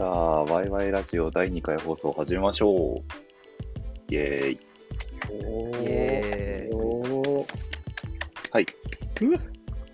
[0.00, 4.14] じゃあ、ワイワイラジオ第2回放送始めましょう。
[4.14, 4.58] イェーイ。
[5.28, 7.46] おーイエーイおー
[8.50, 8.66] はい。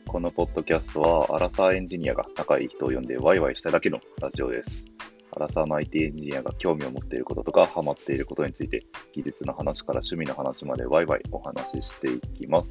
[0.07, 4.85] このポッドキャストは、アラサーエンジニアが仲いい人を呼んでワイワイしただけのラジオです。
[5.33, 12.71] アラサーの IT エンジニアが興味を持っていることとか、ハマっていることについて、技術の話から趣味の話までワイワイお話ししていきます。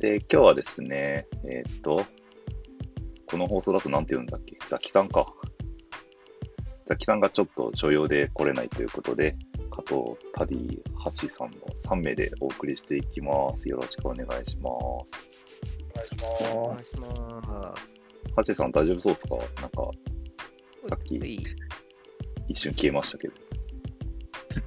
[0.00, 2.04] で、今日はですね、えーっと、
[3.26, 4.58] この放送だと何て言うんだっけ？
[4.68, 5.32] ザキさんか。
[6.88, 9.36] ザキさんがちょっと所用で来れないということで、
[9.70, 13.68] 加藤、タディ、ハシさんの3名でお送りしていきます。
[13.68, 14.72] よろしくお願いします。
[14.72, 15.06] お
[15.94, 17.82] 願いしお願いします。
[18.36, 19.36] ハシさん大丈夫そうですか？
[19.36, 19.90] なんか、
[20.88, 21.38] さっきはい
[22.48, 23.34] 一瞬消えましたけど。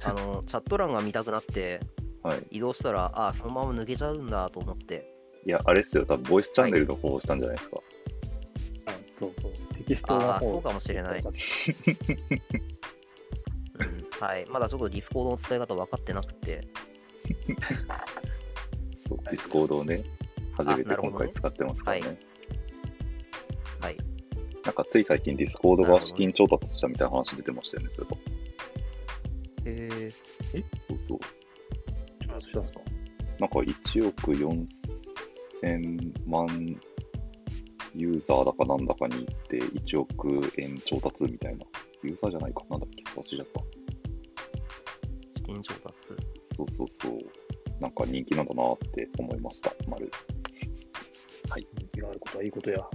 [0.02, 1.80] あの、チャット欄が見たくなって、
[2.22, 2.46] はい。
[2.50, 5.12] 移動したら、あ、そのまま抜けちゃうんだと思って、
[5.46, 6.04] いや、あれっすよ。
[6.06, 7.76] 多分ボイスチャンネルの方をしたんじゃないですか。
[7.76, 7.82] ま
[8.92, 9.06] す。
[9.20, 9.52] そうそう。
[9.86, 11.22] テキストの方そうかもしれない
[13.78, 14.46] うん、はい。
[14.46, 16.66] まだちょっとディスコードの使い方分かってなくて、
[19.08, 20.02] そう、ディスコードをね、
[20.56, 22.18] 初めて今回使ってますからね。
[23.80, 23.96] はい。
[24.64, 28.18] なんかつい最近ディスコードが資金調達したみたいな話出てましたよね、それと。
[29.66, 31.18] えー、そうそう。
[31.18, 32.80] ちょっとしたんですか
[33.38, 36.80] なんか1億4000万
[37.96, 41.64] ユーザーだかなんだかに行って1億円調達みたいな。
[42.02, 43.02] ユーザーじゃないかなんだっけ？
[43.18, 43.60] 忘れちゃった。
[45.36, 45.96] 資金調達？
[46.56, 47.18] そうそうそう。
[47.80, 50.10] なんか人気なんだなって思いました、丸。
[51.54, 52.78] 人気があることはいいことや。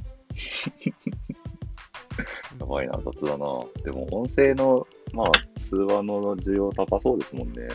[2.59, 3.59] やばいな、雑だな。
[3.83, 5.31] でも音声の、まあ、
[5.69, 7.67] 通話の需要高そうですもんね。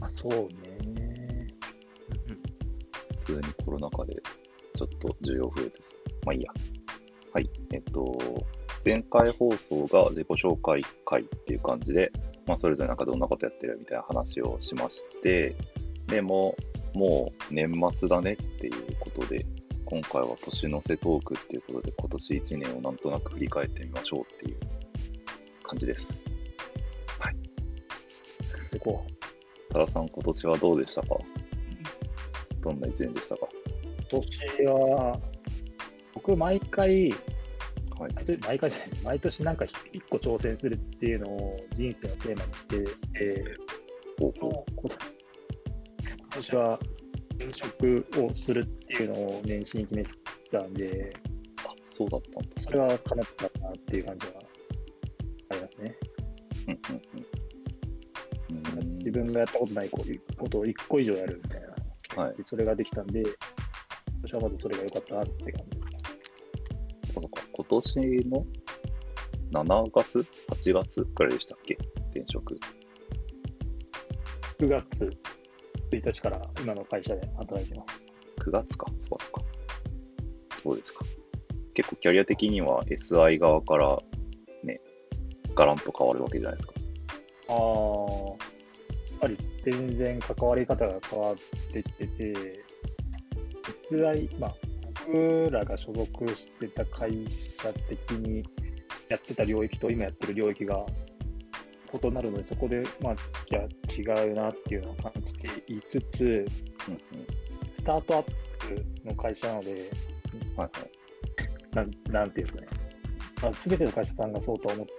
[0.00, 0.30] あ、そう
[0.62, 1.46] ね。
[3.20, 4.16] 普通にコロナ禍で
[4.78, 5.96] ちょっと需要増えてす。
[6.24, 6.52] まあいいや。
[7.32, 7.50] はい。
[7.72, 8.18] えっと、
[8.84, 12.12] 前回放送が自己紹介会っていう感じで、
[12.46, 15.56] まあそれぞれなんかどんなことやってるみたいな話をしまして、
[16.06, 16.54] でも、
[16.94, 19.44] もう年末だねっていうことで、
[19.84, 24.56] 今回は年の瀬トークっていうことで、今年1年をなんとなく振り返ってみましょうっていう
[25.64, 26.22] 感じです。
[28.70, 29.04] でこ
[29.70, 31.08] 多田さん、今年はどうでしたか？
[32.60, 33.46] どんな1年でしたか？
[33.46, 33.57] う。
[34.10, 35.20] 今年は、
[36.14, 38.14] 僕、毎回、はい。
[38.46, 42.76] 毎回じゃない毎年なんか一個挑戦するっていうのを人生のテーマにして、
[43.20, 44.90] えー、今
[46.30, 46.78] 年は
[47.30, 50.10] 転職をするっていうのを年始に決めて
[50.52, 51.12] たんで、う。
[51.66, 52.62] あ、そうだったんだ。
[52.62, 54.32] それは叶ったかなっていう感じは
[55.50, 55.96] ありますね。
[56.68, 57.38] うんうんうんうん
[58.98, 59.98] 自分がやったことないこ
[60.50, 61.60] とを1個以上やるみたい
[62.16, 63.22] な、はいそれができたんで、
[64.22, 65.78] 私はまずそれが良かったなって感じ。
[67.12, 67.96] そうか今年
[68.28, 68.46] の
[69.50, 71.78] 7月 ?8 月くらいでしたっけ？
[72.10, 72.54] 転職。
[74.58, 75.10] 9月
[75.90, 78.02] 1日から今の会社で働いてます。
[78.44, 78.86] 9月か。
[79.08, 79.42] そうかそうか。
[80.62, 81.04] そうですか。
[81.74, 83.98] 結構キャリア的には SI 側から
[84.64, 84.80] ね、
[85.54, 86.74] ガランと変わるわけじゃないですか。
[87.48, 87.68] ああ、や
[89.16, 91.36] っぱり全然関わり方が変わっ
[91.72, 92.64] てきてて、
[93.90, 94.54] SI、まあ、
[95.06, 97.26] 僕らが所属してた会
[97.62, 98.44] 社的に
[99.08, 100.84] やってた領域と今やってる領域が
[101.92, 103.16] 異なるので、そこで、まあ、
[103.48, 106.46] じゃあ違うなっていうのを感じていつつ、うんうん。
[107.74, 109.80] スタートアップの会社なので、はい
[110.58, 110.70] はい。
[111.74, 112.66] なんなんていうんですかね、
[113.42, 114.92] まあ、全ての会社さんがそうとは思って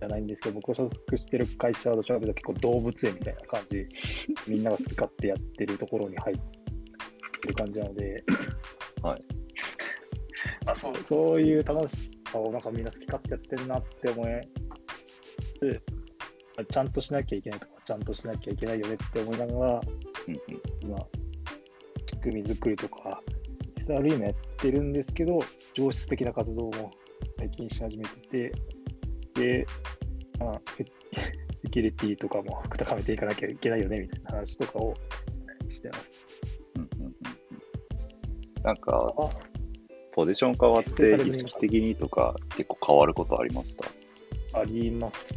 [0.00, 3.86] じゃないんですけど、僕が所属してる会社はどちらかというと結構動物園みたいな感じ、
[4.48, 6.59] みんなが好き勝手やってるところに入って
[7.48, 8.24] る感じなので、
[9.02, 9.24] はい。
[10.66, 14.40] あそうそういう楽しさをなんかみんな好き勝手やってるなって思え
[15.58, 15.82] つ
[16.56, 19.80] まあちゃんとしなきゃいけないとか、ちゃんとしなきゃいけないよねって思いながら、
[20.26, 20.40] うんうん。
[20.82, 20.98] 今、
[22.06, 23.22] 仕組み作りとか、
[23.78, 25.40] SRE もやってるんですけど、
[25.74, 26.90] 上質的な活動も
[27.38, 28.52] 最近し始めてて、
[29.34, 29.66] で、
[30.38, 30.84] まあ、セ
[31.62, 34.94] セキュリティとかも高めていかなきゃいけないよねみたいな話とかを
[35.68, 36.59] してます。
[38.62, 39.28] なんか、あ
[40.12, 43.84] ポジション変わって意識的にとか結構変わることありました
[44.58, 45.32] あります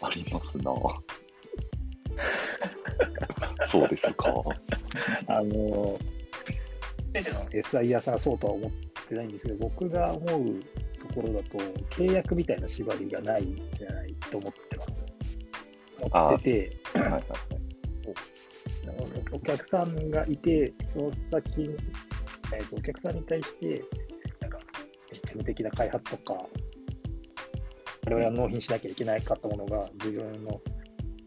[0.00, 0.72] なありますな
[3.66, 4.32] そうですか？
[5.26, 5.98] あの、
[7.12, 8.70] 全ての SI 屋さんがそうとは思っ
[9.08, 10.60] てないんですけど、僕が思う
[11.00, 11.58] ところだと、
[11.90, 14.98] 契約みたいな縛りがないんじゃないと思ってます。
[16.00, 17.22] 思ってて、はいはいはい。
[19.32, 21.70] お客さんがいて、その先、
[22.54, 23.84] えーとお客さんに対して、
[24.40, 24.58] なんか、
[25.12, 26.46] システム的な開発とか、
[28.06, 30.62] 我々は納品しなきゃいけないかったものが、自分のこ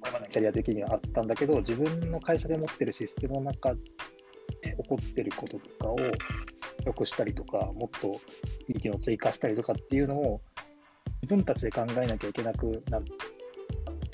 [0.06, 3.80] れまでのキャリア的にはあったんだけど、自分の会社で持ってるシステムの中で
[4.62, 5.98] 起こってることとかを
[6.86, 8.20] 良くしたりとか、もっと
[8.68, 10.42] いい機能追加したりとかっていうのを、
[11.24, 13.06] 自分たちで考えなきゃいけなくなる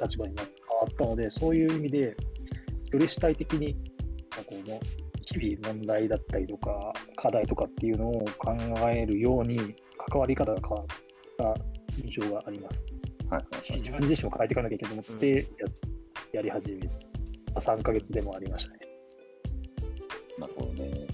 [0.02, 0.46] 立場になっ
[0.98, 2.16] たので、そういう意味で、
[2.92, 3.76] より主体的に、
[4.32, 4.80] なんかこの
[5.24, 8.56] 日々問題だったりとか、課題とかっていうのを考
[8.90, 12.86] えるように、関わり方が変わった印象があります。
[13.30, 15.68] はいはいし自分自身も変えていかなきゃいけないと思ってや,、
[16.34, 16.82] やり始め
[17.54, 18.80] た3ヶ月でもありましたね。
[20.38, 21.08] なるほどね。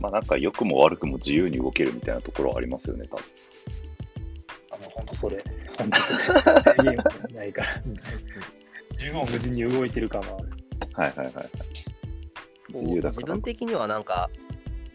[0.00, 3.24] まあなんか良くも悪くも自由に動けるみたいなところはありますよね、多分。
[4.70, 5.38] あの本当それ、
[5.76, 6.12] 本当そ
[6.82, 6.96] れ、
[7.34, 7.82] ないから、
[8.98, 10.61] 十分無事に動いてる感はある。
[10.94, 11.34] はいはいはい。
[11.34, 11.48] はい。
[12.74, 13.22] 自由だから。
[13.22, 13.42] 自分。
[13.42, 14.30] 的にはなんか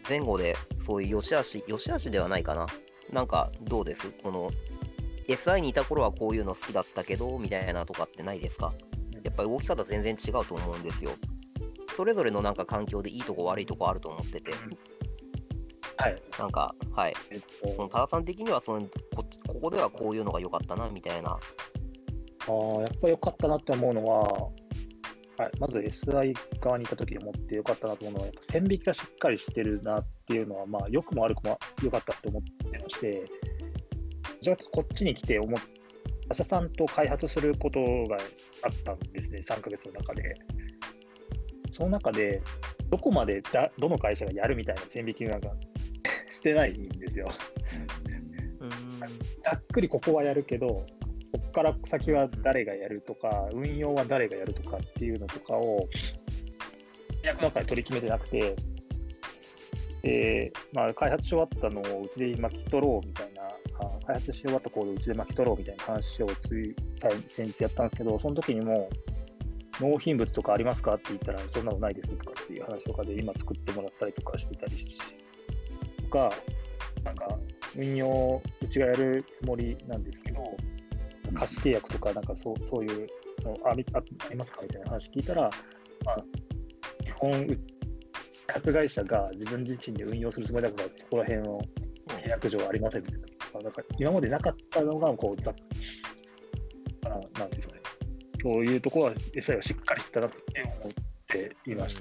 [0.08, 2.66] 前後でそういう良し悪し良し悪しではないかな。
[3.12, 4.10] なんかどうです？
[4.22, 4.50] この
[5.26, 8.72] SI にいた頃はこういうの好きだったけどみたいなとかってないですか？
[9.22, 11.12] やっぱり動き方全然違うと思うんですよ。
[11.96, 14.52] それぞれのなんか環境でいいとこ悪いとこあると思ってて。
[15.96, 16.22] はい。
[16.38, 17.14] なんかはい。
[17.30, 17.40] えっ
[17.76, 21.38] そのと、多田さん的にはそのこっちここではこういうのが良かったなみたいな。
[22.46, 24.48] あーやっぱ良かったなって思うのは、
[25.38, 33.24] はい、まず SI 側にいた時に思って良かったなと思うのは、やっぱ線引きがしっかりしてるなっていうのは、まあ、良くも悪くも良かったと思ってまして、
[34.42, 35.60] じゃあこっちに来て思っ
[36.28, 38.16] 他社さんと開発することが
[38.62, 40.34] あったんですね、3ヶ月の中で。
[41.70, 42.42] その中で、
[42.90, 45.50] どこまでだどの会社がやるみたいな線引きなんか
[46.28, 47.28] してないんですよ。
[49.42, 50.84] ざっくりここはやるけど、
[51.32, 55.88] ここから先は誰がやるとか、運用は誰がやるとかっていうのとかを、
[57.22, 58.56] 役の中で取り決めてなくて、
[60.02, 63.42] でまあ、開発し終わったのをうちで巻き取ろうみたいな、
[63.80, 66.74] あ開発し終わったコードをうちで巻き取ろうみたいな話をつい
[67.28, 68.88] 先日やったんですけど、その時にも、
[69.80, 74.98] 納品物とかありますかって言ったら、そんなのないですとかっていう話とかで今作ってもらったりとかしてたりし、
[76.02, 76.32] とか、
[77.04, 77.38] なんか
[77.76, 80.56] 運用、うちがやるつもりなんですけど、
[81.32, 83.06] 貸し契約とか、なんかそうそういう
[83.44, 85.42] のありあありますかみたいな話聞いたら、
[86.04, 86.16] まあ、
[87.02, 87.56] 基本、う開
[88.54, 91.60] 発会社が自分自身で運用するつもりだから、そこら辺の
[92.08, 93.26] 契約上はありませんみたいな。
[93.54, 95.54] まあなんか今までなかったのが、こう、ざっ
[97.04, 97.80] あなんていうんでしょうね。
[98.42, 100.36] そういうところは、SI はしっかりしたなって
[100.80, 100.92] 思っ
[101.28, 101.94] ていまし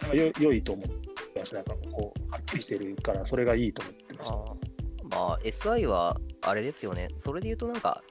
[0.00, 0.06] た。
[0.06, 1.56] それはよ良いと思ってました。
[1.56, 4.34] なんかこう、はっきりしてるから、それがいいと思ってました。
[4.34, 4.72] あー
[5.12, 8.02] まあ SI はあれですよねそれで言うとなんかは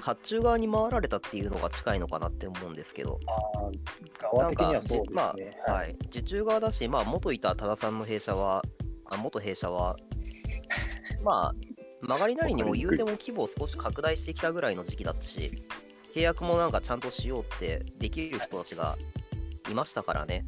[0.00, 5.06] 発注側に回られたっていうのが近いのかなって思うんですけどあー側的にはそうですね。
[5.12, 5.34] ま
[5.66, 8.64] あ、はい、受注側だし、まあ、元いた多田さんの弊社は、
[9.06, 9.96] あ元弊社は、
[11.22, 11.54] まあ、
[12.02, 15.64] 曲がりなりにも言うても規模を少し拡大してきたぐらいの時期だったし、
[16.14, 18.96] 契約もなんかちゃんとしようってできる人たちが
[19.70, 20.46] いましたからね。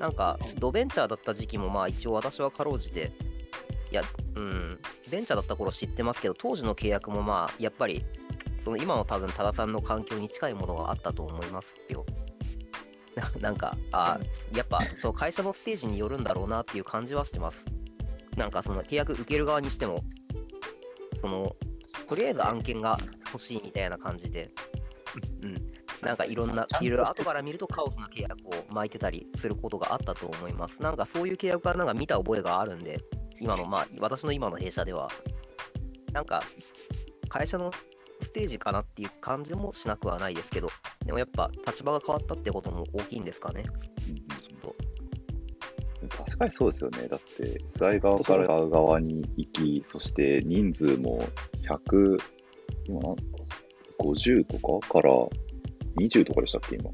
[0.00, 3.12] なんか、ドベンチャーだった時期も、まあ一応私はかろうじて、
[3.92, 4.02] いや、
[4.36, 4.78] うん、
[5.10, 8.06] ベンチャーだった頃知ってますけど、当時の契約もまあ、やっぱり、
[8.64, 12.06] その今の多分多田さんの環境に近いものがあったと思いますよ。
[13.14, 17.66] な なんか、あーやっぱその会社のステージによるんだろうなっていう感じはしてます。
[18.34, 20.02] なんかその契約受ける側にしても、
[21.20, 21.54] その、
[22.08, 22.96] とりあえず案件が
[23.26, 24.50] 欲しいみたいな感じで、
[25.42, 30.80] うん、なんかいろんな、いろいろ後から見るとカオスな契約を巻いてたりすることがあったと思います。
[30.80, 32.98] なんかそういう契約はなんか見た覚えがあるんで、
[33.42, 35.08] 今の、まあ、私の今の弊社では、
[36.12, 36.42] なんか、
[37.28, 37.72] 会社の
[38.20, 40.68] ステージかなっていう感じもしなくはないですけど、
[41.04, 43.64] でもやっぱ立場が変わったってことも大きいんですかね、
[44.40, 44.74] きっと。
[46.08, 47.08] 確かにそうですよね。
[47.08, 51.24] だって、SI 側から側に行き、そして人数も
[51.68, 52.18] 100、
[52.86, 53.16] 今なん
[53.98, 55.10] 50とかから
[55.98, 56.90] 20とかでしたっけ、今。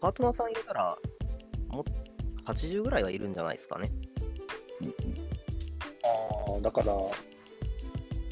[0.00, 0.96] パートナーさん入れたら、
[1.68, 1.84] もう
[2.50, 3.90] 80ぐらいはいるんじゃないですかね。
[6.04, 6.96] あーだから、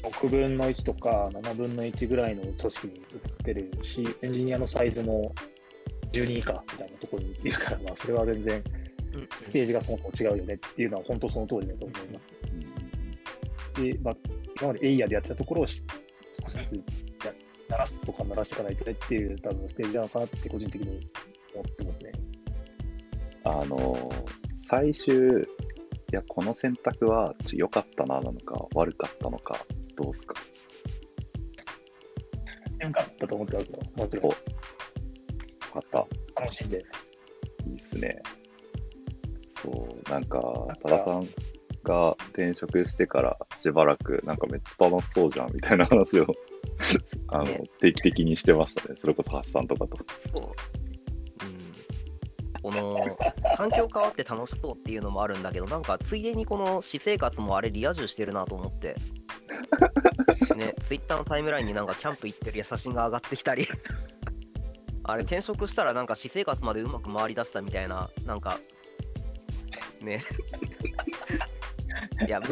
[0.09, 3.01] 6分の1とか7分の1ぐらいの組織に移っ
[3.43, 5.33] てるし、エンジニアのサイズも
[6.11, 8.63] 10人以下みたいなところにいるから、まあ、それは全然
[9.13, 12.27] うんステージがそもそも違うよねっていうのは本当その通りだと思います。
[13.81, 14.15] で、まあ、
[14.59, 15.83] 今までエイヤーでやってたところをし
[16.43, 16.83] 少しず
[17.19, 17.33] つや
[17.69, 21.07] 鳴らすとか鳴らしていかないとねっていう多分ステージなのかなって個人的に
[21.53, 22.11] 思ってますね。
[23.43, 24.11] あの、
[24.69, 25.47] 最終、
[26.11, 29.55] いや、この選択はちょ良かったななのか、悪かったのか、
[29.95, 30.35] どうすか？
[32.79, 33.79] よかったと思ってますよ。
[33.95, 34.29] もちろんお。
[35.75, 36.07] また、
[36.41, 36.83] 楽しんで。
[37.67, 38.21] いいっすね。
[39.61, 41.23] そう、なんかなんか、多田さん
[41.83, 46.25] が転職してから、しばらく、なんかめっちゃ楽しそうじゃんみたいな話を
[47.27, 48.95] あの、ね定期的にしてましたね。
[48.97, 49.97] それこそハッサンとかと。
[50.31, 50.78] そう。
[52.63, 52.71] うん。
[52.71, 53.17] この、
[53.55, 58.95] 環境変わって楽しそうっていうのもあるんだけど、なんかついでにこの私生活もあれリア充してるなと思って。
[60.55, 63.67] ね、 ツイッターのタイムラインになんかキャンプ行ってる写真が上がってきたり。
[65.03, 68.59] あれ転職したらなんか私生活までうまく回りだしたみたいな、なんか、
[70.01, 70.21] ね。
[72.27, 72.43] いや、う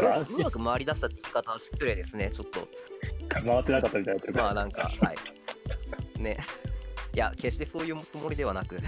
[0.42, 2.68] まく回りだしたって言い方は失礼ですね、ちょっと。
[3.30, 6.22] 回ってなかったみたいなまあなんか、はい。
[6.22, 6.38] ね。
[7.14, 8.80] いや、決してそういうつもりではなく、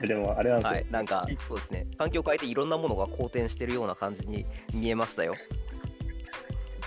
[0.00, 1.86] でもあれなんですよ、はい、なんか、そうですね。
[1.98, 5.34] 環境を変えていろんなものが好転してるような感じに見えましたよ。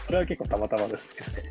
[0.05, 1.47] それは結構たまたまですけど、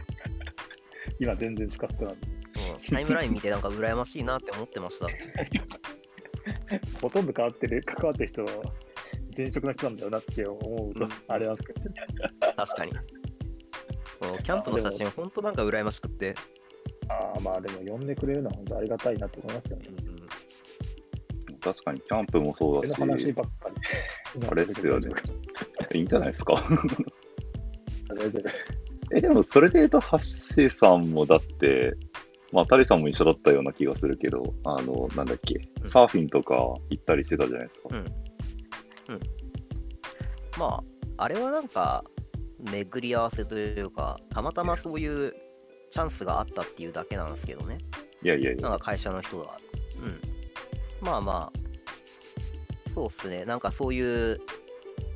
[1.21, 5.07] 今全然スカスカなんで、うん、タイムライン見てなんか羨ましいなって思ってました。
[7.01, 8.51] ほとんど変わってる、関わってる人は
[9.37, 11.91] 前職の人なんだよなって思うと、うんあれなんですけど、
[12.57, 12.93] 確かに。
[14.43, 16.35] キャンプの写真、ほんとなんか羨ましくって。
[17.09, 19.87] ああまあでも呼んでくれるのは本当ありがたいなと思いますよね。
[20.07, 20.12] うん
[21.63, 24.47] 確かにキャンプもそうだし、の話ばっかり。
[24.51, 25.11] あれですよね
[25.95, 26.55] いいんじゃないですか？
[28.09, 29.17] 大丈夫。
[29.17, 31.95] え、でもそれで言うと、ハッシーさんもだって、
[32.53, 36.55] まあ、タリさんも一緒だったような気がするけど、あの、なんだっけ、うんサーフィンとか
[36.91, 37.89] 行ったりしてたじゃないですか。
[37.91, 38.05] うん
[40.59, 42.05] まあ、あれはなんか、
[42.71, 45.33] 巡り合わせというか、たまたまそういう
[45.91, 47.79] チャンスがあったっていうだけなんですけどね。
[48.23, 49.59] いやいやいや、なんか会社の人が。
[50.03, 50.21] うん。
[51.03, 53.45] まあまあ、そうっすね。
[53.45, 54.41] なんかそういう、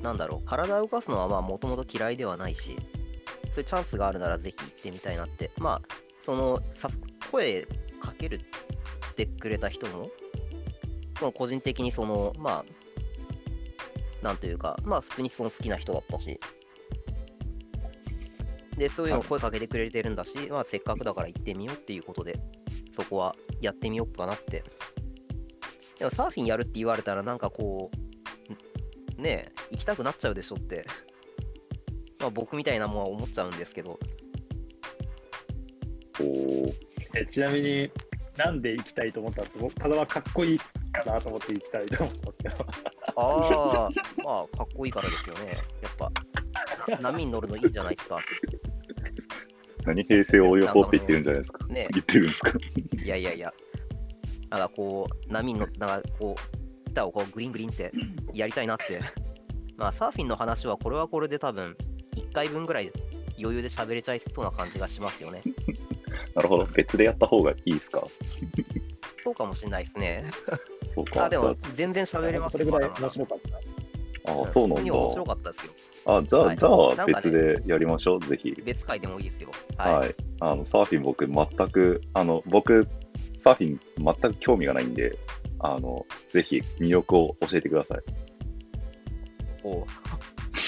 [0.03, 2.77] なんだろう、体を動かすのはまあもともと嫌いではないし、
[3.53, 5.53] そういうチャンスがあるならぜひ行ってみたいなって。
[5.59, 5.83] まあ、
[6.25, 7.01] その、さす
[7.31, 7.63] 声
[8.01, 10.11] かけるってくれた人も、
[11.19, 12.65] その個人的にその、まあ、
[14.23, 16.41] なんというか、まあ普通にその好きな人だったし、
[18.77, 22.41] で、そういうの声かけてくれてるんだし、まあせっかくだから行ってみようっていうことで、
[22.91, 24.65] そこはやってみようかなって。
[25.99, 27.91] でもサーフィンやるって言われたらなんかこ
[29.19, 30.85] う、んねえ、行きたくなっちゃうでしょって。
[32.21, 33.99] まあ僕みたいなもんは思っちゃうんですけど、
[36.21, 36.75] おー
[37.15, 37.91] えちなみに、
[38.37, 42.67] なんで行きたいと思ったの僕ただはかっこいいかなと思って行きたいと思ったんですけど、
[43.17, 43.91] ああ、
[44.23, 45.59] まあかっこいいからですよね。
[45.83, 46.13] やっぱ、
[47.01, 48.19] 波に乗るのいいじゃないですか。
[49.85, 51.67] 何平成を装って言ってるんじゃないですか。
[51.69, 52.53] ね言ってるんですか。
[53.05, 53.55] いやいやいや、
[54.51, 56.37] なんかこう、波に乗って、なんかこ
[56.87, 57.93] う、板をこうグリングリンって
[58.33, 59.01] やりたいなって。
[59.77, 61.77] まあサーフィンの話はこれはこれで多分、
[62.17, 62.91] 1回分ぐらい
[63.39, 65.43] 余裕で喋れちゃいそうな感じがしますよね。
[66.35, 66.65] なるほど。
[66.67, 68.03] 別でやった方がいいですか？
[69.23, 70.25] そうかもしれないですね。
[70.95, 71.25] そうか。
[71.27, 73.59] あ、でもじ全然喋れますそれぐらい面白かった。
[74.27, 75.35] ゃあ、あそうなん普通に面白だ。
[75.35, 75.73] かったですよ。
[76.07, 78.21] あ、じゃあ、はいじゃあ別でやりましょう。
[78.21, 78.51] ぜひ。
[78.65, 79.51] 別会でもいいですよ。
[79.77, 79.95] はい。
[79.95, 80.15] はい。
[80.41, 82.87] あの、サーフィン僕全く、あの、僕、
[83.41, 85.19] サーフィン全く興味がないんで、
[85.61, 87.99] あの、ぜひ魅力を教えてください。
[89.65, 89.85] おう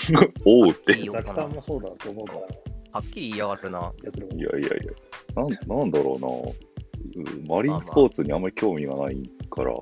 [0.44, 0.96] おうって。
[0.96, 2.46] いいいよザクさんもそうだと思うから、は
[3.00, 3.92] っきり言いやがるな。
[4.02, 4.92] いやいやいや、
[5.36, 6.28] なんなんだろうな。
[6.28, 6.78] うん
[7.46, 9.74] マリンスポーツにあんまり興味がないから、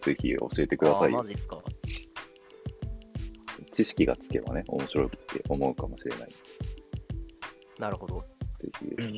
[0.00, 1.18] ぜひ教えてくださいよ。
[1.18, 1.58] マジっすか。
[3.72, 6.30] 知識がつけばね、面白いって思うかもしれない。
[6.30, 6.36] ぜ
[7.78, 8.24] なるほど。
[8.80, 8.86] ひ。
[8.86, 9.16] うんうん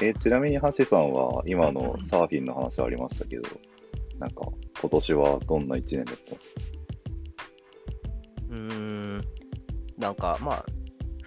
[0.00, 3.42] えちなみに、橋さんは今のサーフィンの話ありましたけど、
[4.18, 4.42] なんか
[4.80, 6.34] 今年はどんな1年だった？
[6.34, 6.60] んですか
[8.50, 8.56] うー
[9.18, 9.24] ん。
[9.98, 10.66] なんかまあ、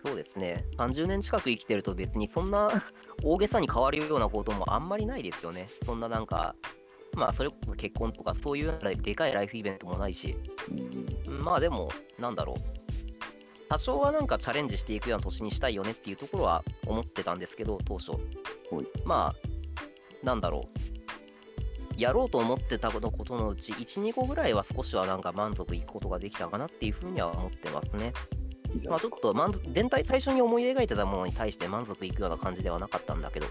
[0.06, 0.66] そうですね。
[0.78, 2.72] 30年近く生きてると別にそんな
[3.24, 5.68] 大げさに変わるようなこともあんまりないですよね。
[5.86, 6.56] そんななんか、
[7.14, 10.38] まあそれこそ結婚とかそういうでかいライフイベントもないし、
[10.72, 12.56] うんまあでも、なんだろう。
[13.70, 18.22] 多少はなんかチャレンジしていくような年にしたいよねっていうところは思ってたんですけど、当初はい。
[19.06, 22.02] まあ、なんだろう。
[22.02, 28.14] やろうと思ってたことのうち、1、2個ぐらいは少しはなんか満足いくことができたかなっていうふうには思ってますね。
[28.88, 33.48] まあちょっと満足全体最初に思い描いてたものに対して満足いくような感じではなかったんだけど。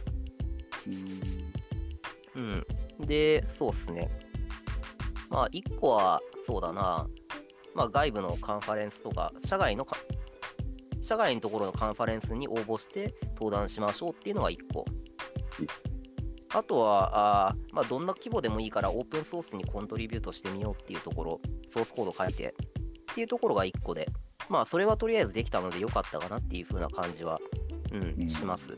[2.37, 2.67] うん。
[3.01, 4.11] で、そうっすね。
[5.29, 7.07] まあ1個は、そうだな。
[7.79, 9.97] まあ外部のカンファレンスとか、社外のか、
[11.01, 14.85] 社外のところのカンファレンスに応募して登壇しましょうっていうのが1個。
[16.55, 22.57] あとは、あーまあ、どんな規模でもいいからオープンソースにコントリビュートしてみようっていうところ、ソースコード書いて
[23.13, 24.09] っていうところが1個で、
[24.49, 27.39] まあ、それはとりあえずできたので良かったかなっていう風な感じは、
[27.93, 28.73] うん、うんします。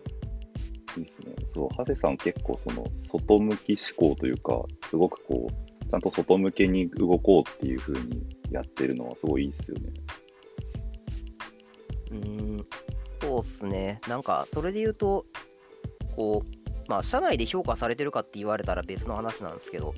[0.99, 1.35] いいですね。
[1.55, 9.93] そう、長谷さん結構その外向き思考というか、すごくこう、ちゃんと外向けに動こうっていう風にやってるのはすごいいいっすよね。
[12.11, 12.67] うーん、
[13.21, 14.01] そうっすね。
[14.09, 15.27] なんか、それで言うと、
[16.17, 19.95] こう、まあ、社内で評価されてるかって言われたら別の話なんですけど、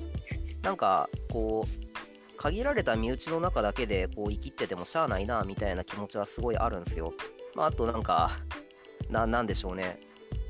[0.61, 1.83] なんか、こう、
[2.37, 7.13] 限られた身内の中だけでこう生きっててもしゃあないなみたいな気持ちはすごいあるんですよ。
[7.55, 8.31] まあ、あとなんか
[9.09, 9.99] な、なんでしょうね。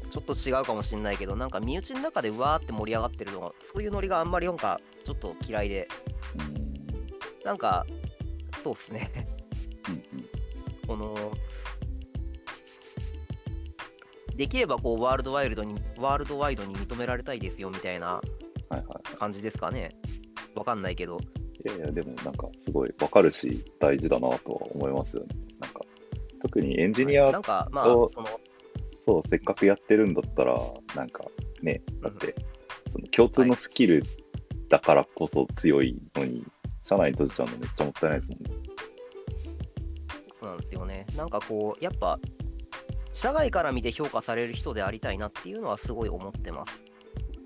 [0.09, 5.87] ちょっと違うかもしんないけど、なんか身内の中でうわーって盛り上がってるのが、そういうノリがあんまりなんかちょっと嫌いで、
[6.57, 6.72] うん
[7.43, 7.85] なんか、
[8.63, 9.09] そうっすね。
[9.87, 10.03] うんうん
[10.85, 11.15] この、
[14.35, 18.21] できればこうワールドワイルドに、ワールドワイドに認められたいですよみたいなは
[18.71, 19.17] いはい。
[19.17, 19.95] 感じですかね。
[20.55, 21.19] わかんないけど。
[21.65, 25.35] いやいや、でもなんかすごいわかるし、大事だなとは思いますよね。
[25.59, 25.81] なんか、
[26.41, 28.27] 特にエンジニアはいなんか、まあ、をその、
[29.05, 30.59] そう、せっかくやってるんだったら、
[30.95, 31.23] なんか
[31.61, 32.35] ね、だって、
[32.91, 34.03] その共通のスキル
[34.69, 36.45] だからこそ強いのに、
[36.83, 38.63] 社内に閉じちゃうのめっちゃもったいないですもんね。
[40.39, 41.05] そうなんですよね。
[41.15, 42.19] なんかこう、やっぱ、
[43.13, 46.83] 社外から見て評価される人でありたいなっていうのはすごい思ってます。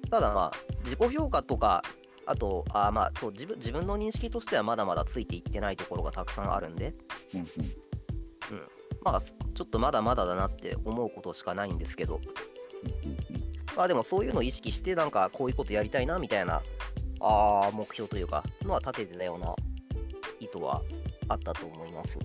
[0.10, 1.84] ただまあ、自己評価とか、
[2.26, 6.94] あと、あーまあそう自分、自分の認識としてはまだまだついていってないところがたくさんあるんで、
[7.34, 7.48] うんうん
[9.02, 12.20] まあ、ちょっとまだまだだなって思うことしかないんですけど、
[13.76, 16.62] まあでもそういうのを意識して、なんかこういうことやりたいなみたいな、
[17.20, 19.56] あー目標というか、のは立ててたような
[20.40, 20.82] 意図は
[21.30, 22.20] あったと思います。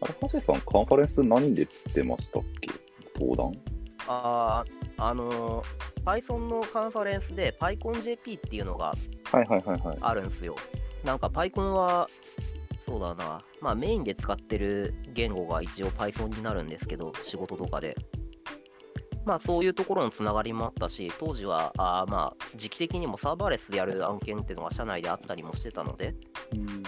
[0.00, 2.70] あれ、ハジさん、カンファレンス何で出ましたっけ？
[3.18, 3.52] 登壇
[4.08, 5.64] あーあのー
[6.04, 8.94] Python のカンファレンスで PyConJP っていうのが
[9.32, 9.98] はいはいはいはい。
[10.02, 10.54] あるんですよ。
[11.02, 12.08] なんか Python は、
[12.84, 17.96] そうだな、まあメインで使ってる言語が一応 Python になるんですけど、仕事とかで。
[19.24, 26.14] まあそういうところのつながりもあったし、当時は、あーまあ時期的にもサーバーレスでやる案件っていうのが社内であったりもしてたので、
[26.52, 26.82] うん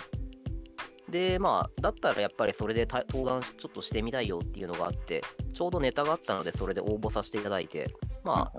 [1.08, 5.22] で、まあ、だったらやっぱりそれでた登壇しちょっとしてみたいよっていうのがあって、
[5.54, 7.94] ちょうどネタがあったので、それで応募させていただいて、
[8.24, 8.50] ま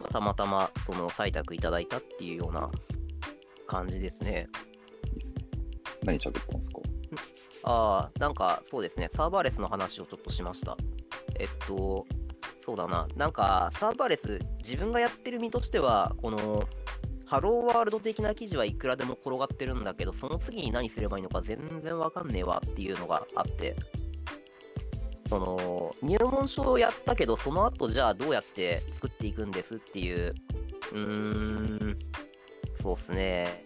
[0.00, 2.70] あ、たまたまその採択いただいたっていうような
[3.66, 4.46] 感じですね。
[6.04, 6.80] 何喋ったんですか？
[7.64, 10.76] ああ、なんかそうですね、サーバーレスの話をちょっとしました。
[11.40, 12.06] えっと、
[12.60, 16.64] そうだな、なんかサーバーレス、自分がやってる身としては、この、
[17.26, 23.74] ハローワールド的な記事はいくらでも転がってるんだけど、その次に何すればいいのか全然わかんねえわっていうのがあって、
[25.28, 30.34] その、入門書をやったけど、その後じゃあどうやって作っていくんですっていう、
[30.92, 31.98] うーん、
[32.80, 33.64] そうっすね、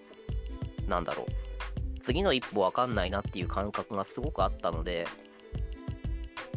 [0.88, 1.26] なんだろう。
[2.02, 5.06] 次の一歩わかんないなっていう感覚がすごくあったので、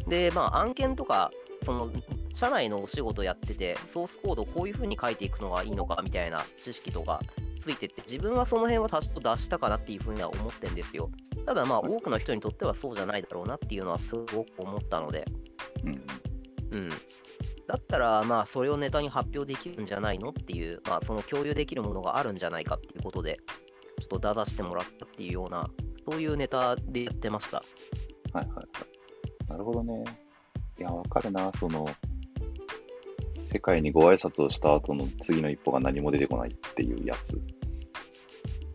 [0.08, 1.30] で、まあ、案件とか、
[1.62, 1.90] その、
[2.34, 7.20] 社内のお仕事やってて、ソースコードこういう風に書いていくのがいいのかみたいな知識とか
[7.60, 11.10] ついてって、自分はその辺は多少出したかなっていう風には思ってんですよ。
[11.46, 15.24] ただまあ、多くの人にとってはそうじゃないだろうなっていうのはすごく思ったので、
[15.84, 16.02] うん
[16.72, 16.88] うん。
[17.68, 23.38] だったら、まあ、それをネタに発表できるんじゃないのっていう、まあ、その共有できるものがあるんじゃないかっていうことで、
[24.00, 25.70] ちょっと出させてもらったっていうような、
[26.10, 27.58] そういうネタでやってました。
[28.32, 29.50] はいはいはい。
[29.50, 30.04] なるほどね。
[30.78, 31.86] いや、わかるな、その、
[33.54, 37.40] 世界にご挨拶をした後の次の一歩が何も出てこないっていうやつ。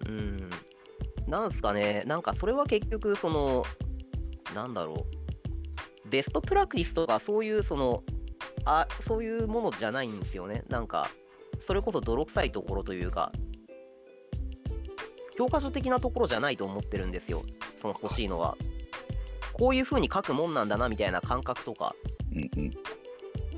[0.07, 0.49] うん。
[1.27, 3.65] なんすかね、なんかそれは結局、その、
[4.55, 5.05] なんだろ
[6.05, 8.03] う、ベストプラクティスとか、そういう、その、
[8.63, 10.63] あ、そういうものじゃないんですよね。
[10.69, 11.09] なんか、
[11.59, 13.33] それこそ泥臭いところというか、
[15.35, 17.43] 教科書的なところじゃないと思ってるんですよ。
[17.77, 18.57] その欲しいのは。
[19.51, 21.93] こういう風に書くもんなんだなみたいな感覚とか。
[22.31, 22.71] うんうん。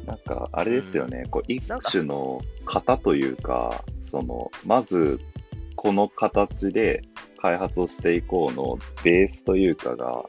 [0.05, 5.19] なんか、あれですよね、こう一なんか種の型というか、その、まず、
[5.75, 7.01] この形で
[7.37, 10.23] 開発をしていこうのベースというかが、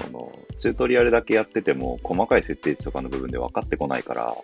[0.00, 4.36] その、チュートリアルだけやってても、細かい設定値とかの部分で分かってこないから、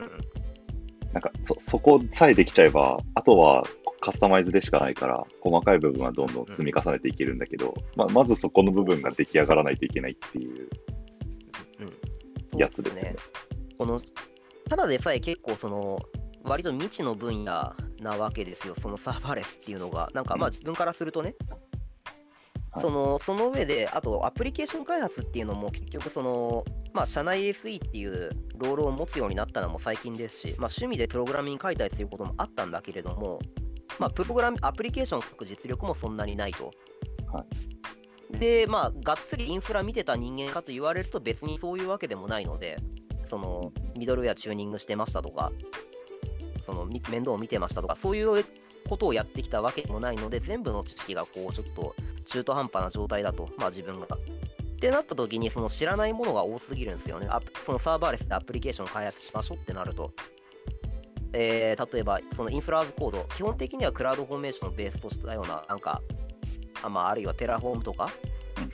[0.00, 1.12] うん。
[1.12, 3.64] なんかそ、そこさえできちゃえば、あとは
[4.00, 10.68] カスタマイズでしかないから、細かい部分はどんどん積み重ねていけるんだけど、ままずそこの部分が出来上がらないといけないっていう
[12.58, 13.16] やつですよね。
[13.78, 14.00] この
[14.68, 16.00] ただでさえ結構その
[16.42, 18.74] 割と未知の分野なわけですよ。
[18.74, 20.10] そのサーバーレスっていうのが。
[20.14, 20.52] なんかまあうん。
[20.52, 21.34] 自分からするとね、
[22.70, 22.82] はい。
[22.82, 33.40] そのその上であとアプリケーション開発っていうのも結局そのまあ社内 SE っていうロールを持つようになったのも最近ですし、まあ、趣味でプログラミング書いたりすることもあったんだけれども
[33.98, 36.72] まあプログラミアプリケーション書く実力もそんなにないと。
[37.32, 37.44] は
[38.38, 42.78] でまあがっつりインフラ見てた人間かと言われると別にそういうわけでもないので
[43.26, 45.52] そのミドルウェアチューニングしてましたとか
[46.66, 48.44] その面倒を見てましたとかそういう
[48.88, 51.94] ことをやってきたわけでもないので全部の知識がこうちょっと
[52.24, 54.06] 中途半端な状態だとまあ自分が
[54.74, 57.26] ってなった時に、その知らないものが多すぎるんですよね。
[57.30, 60.12] アそのサーバーレスでアプリケーション開発しましょうってなると。
[61.32, 66.02] えー、例えば、その Infra as Code、基本的には CloudFormation をベースとしたような、なんか、
[66.86, 68.10] あ,、まあ、あるいは Terraform とか、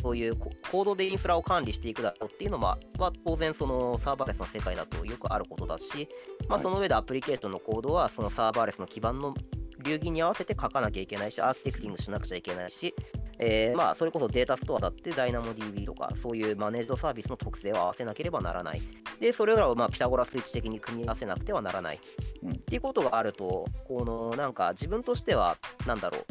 [0.03, 6.09] そういうコードでインフラを管理していくだろうっていうのは、は当然そのサーバーレスの世界だとよくあることだし、
[6.49, 9.35] まあ、その上でアプリケーションのコードはそのサーバーレスの基盤の
[9.83, 12.95] 流儀に合わせて書かなきゃいけないし、アーキテクティングしなくちゃいけないし、
[13.39, 18.83] えー、まあそれこそデータストアだって DynamoDB とかそういうマネージドサービスの特性を合わせなければならない。
[19.19, 22.01] で、それらをまあピタゴラスイッチ的に組み合わせなくてはならない。
[22.43, 26.25] うん、っていうことがあると、このなんか自分としては、なんだろう、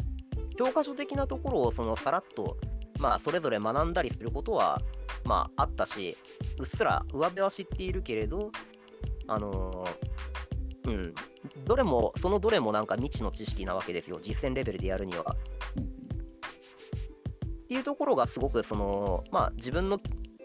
[0.60, 2.58] 教科書的なところをそのさらっと
[2.98, 4.82] まあ、それぞれ学んだりすることは、
[5.24, 6.18] まあ、あったし、
[6.58, 8.52] うっすら上辺は知っているけれど、
[9.26, 11.14] あのー、うん、
[11.64, 15.34] どれも、そのどれもなんか未知の知識なわけですよ、実践レベルでやるには。
[15.34, 15.36] っ
[17.68, 19.98] ていうところがすごく、その、まあ、自分の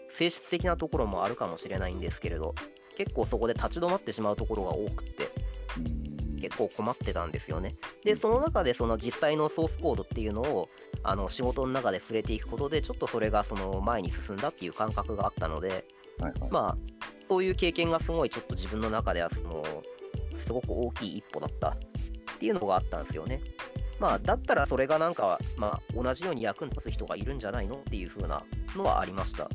[0.08, 2.54] 性質的なところもあるかもしれないんですけれど、
[2.96, 5.28] 結構そこで立ち止まってしまうところが多くって。
[6.36, 7.76] 結構困ってたんですよね。
[8.04, 10.68] で、その中でその実際のソースコードっていうのを
[11.02, 15.86] あの仕事の中で触れていくことで、ちょっとそれがその前に進んだっていう感覚があったので、
[16.18, 16.76] はいはい、まあ、
[17.28, 19.64] そういう経験がすごいちょっと自分の中ではその
[20.36, 21.78] すごく大きい一歩だったっ
[22.38, 23.40] ていうのがあったんですよね。
[23.98, 28.44] まあ、だったらそれがなんか、まあ、同じように役に立つ人がいるんじゃないのっていう風な
[28.76, 29.48] のはありました。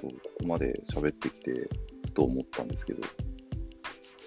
[0.00, 0.08] こ
[0.40, 1.68] こまで喋ってきて
[2.14, 3.02] と思ったんですけど、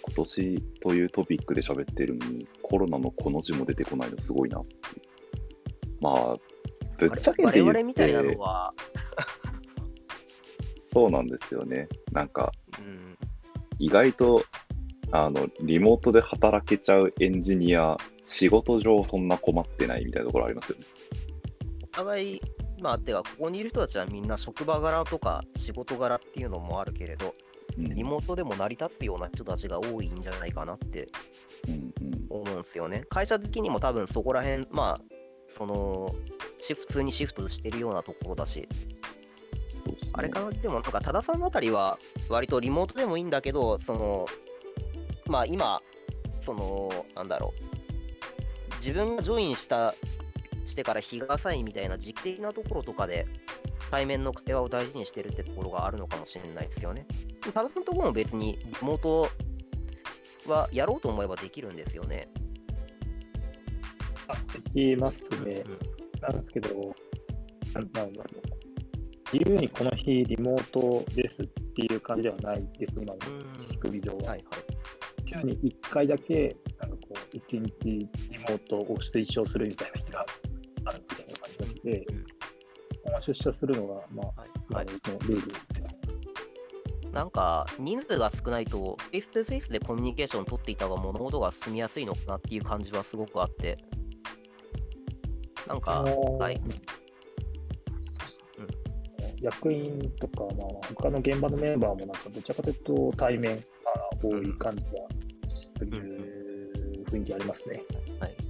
[0.03, 4.75] 今年というトピックで喋ってるのに、コロナのこの字も出てこないのすごいなって
[6.01, 6.35] まあ、
[6.97, 8.73] ぶっちゃけて言ってみたいなのは
[10.91, 11.87] そうなんですよね。
[12.11, 13.17] なんか、うん、
[13.79, 14.43] 意外と
[15.11, 20.85] あのリモートで働けちゃうエンジニア、仕事上そんな困ってないみたいなところありますよね。
[21.83, 22.41] お互い、
[22.81, 27.35] まあ、てか、ここにいる人たちはみんな職場柄とか仕事柄っていうのもあるけれど、
[27.77, 31.09] リモートでも成り立つような人たちが多いんじゃないかなって
[32.29, 33.03] 思うんですよね。
[33.09, 35.01] 会社的にも多分そこら辺、まあ、
[35.47, 36.13] その、
[36.61, 38.67] 普通にシフトしてるようなところだし、
[40.13, 41.97] あれかな、でもなんか多田さんあたりは
[42.29, 44.25] 割とリモートでもいいんだけど、その、
[45.25, 45.81] まあ今、
[46.41, 49.93] その、なんだろう、自分がジョインした
[50.71, 53.27] してから日が浅いみたいな時期的なところとかで
[53.91, 57.05] 対面の会話を大事にしてるってところがあるのかもしれないですよね。
[57.41, 59.27] 多田さんのところも別にリモート
[60.47, 62.27] はやろうと思えばできるんですよね。
[64.27, 64.33] あ、
[64.73, 65.63] できますね。
[65.65, 65.77] うん、
[66.21, 66.95] なんですけど、
[67.73, 68.13] なんだろう。
[69.33, 73.19] 自由にこの日リモートですっていう感じではないです、今の
[73.59, 74.17] 仕組み上は。
[74.17, 74.43] はいはい、
[75.25, 80.25] 週に1回だけ、なんかこう、1日リモートを推奨するみたいな日が
[80.85, 82.25] あるみたいな感じなので、うん
[83.21, 85.91] 出社するのが、まあ、はい、のルールですね。
[87.11, 93.77] なんか、人数が少ないと、フェイス2フェイスでコミュニケーションを取っていた方が物事が進みやすいのかなっていう感じはすごくあって、
[95.67, 96.61] なんか、はい。
[98.57, 98.71] うん、
[99.41, 103.63] 役員とか、まあ、他の現場のメンバーも、なんか、どちらかというと対面が
[104.23, 104.89] 多い感じは
[105.53, 107.83] する雰囲気ありますね。
[108.19, 108.40] はい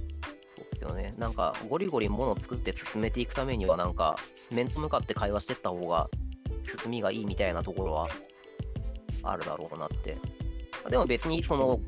[0.82, 1.14] よね。
[1.18, 4.16] なんか、ゴリゴリものを作って進めていくためには、なんか、
[4.50, 6.08] 面と向かって会話してった方が
[6.64, 8.08] 進みがいいみたいなところは
[9.22, 10.16] あるだろうなって。
[10.88, 11.80] でも別に、その、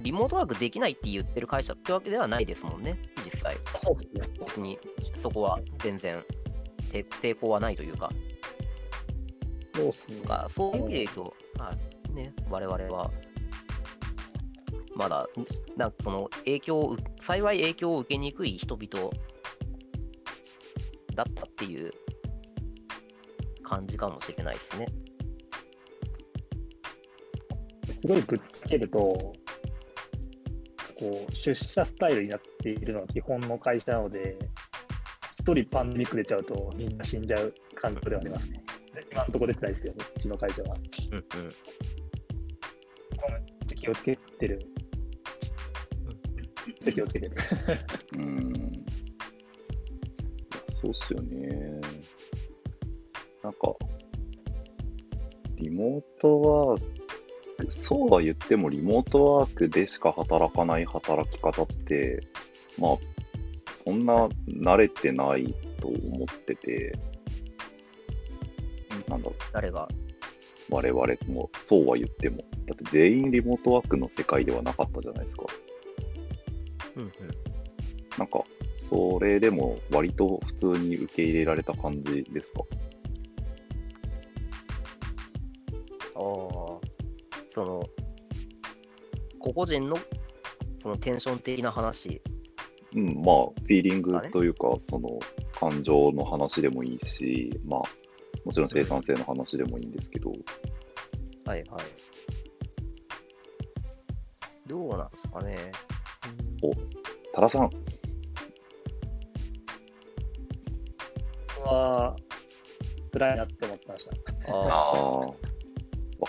[0.00, 3.56] リモートワークできないって言ってる会社ってわけではないですもんね、実際。
[3.76, 4.34] そうですね。
[4.46, 4.78] 別に、
[5.16, 6.24] そこは全然
[6.90, 8.10] 抵抗はないというか。
[9.74, 10.16] そうっすね。
[10.48, 13.10] そういう意味で言うと、まあね、我々は
[15.00, 15.26] まだ、
[15.78, 19.10] なんかその影響を、幸い影響を受けにくい人々
[21.14, 21.90] だったっていう
[23.62, 24.86] 感じかもしれないですね。
[27.98, 28.98] すごいぶっつけると、
[30.98, 34.36] こう出社スタイルになっているのは基本の会社なので、
[35.38, 38.62] 一人パンデミック出ちゃうとみんな死んじゃう感覚ではありますね。
[39.10, 40.76] 今のところ出てないですよね、うちの会社は。
[41.12, 41.24] うんうん。
[43.74, 44.60] 気をつけてる
[46.80, 47.36] 気をつけてる。
[48.16, 48.52] うん。
[50.70, 51.80] そうっすよね。
[53.42, 53.74] なんか、
[55.56, 56.80] リモートワー
[57.58, 62.20] ク、そうは言ってもリモートワークでしか働かない働き方って、
[62.78, 62.96] まあ、
[63.76, 66.98] そんな慣れてないと思ってて、
[69.08, 69.34] なんだろう。
[69.52, 69.88] 誰が？
[70.70, 72.38] 我々もそうは言っても。
[72.66, 75.44] だって全員リモートワークの世界ではなかったじゃないですか。
[77.00, 77.12] うんうん、
[78.18, 78.44] なんか、
[78.88, 82.60] それでも割と普通に受け入れられた感じですか？
[86.16, 86.20] ああ、
[87.48, 87.82] その、
[89.38, 89.98] 個々人の
[90.82, 92.20] そのテンション的な話。
[92.94, 95.18] うん、まあ、フィーリングというか、その
[95.52, 97.82] 感情の話でもいいし、まあ、
[98.44, 100.30] もちろん生産性の話でもいいんですけど、
[101.44, 101.82] はいはい。
[104.66, 105.70] どうなんですかね。
[106.62, 107.70] 多田さん、
[111.56, 112.16] 僕は
[113.12, 114.06] 辛いなって思ってまし
[114.46, 114.52] た。
[114.52, 115.32] ああ、 わ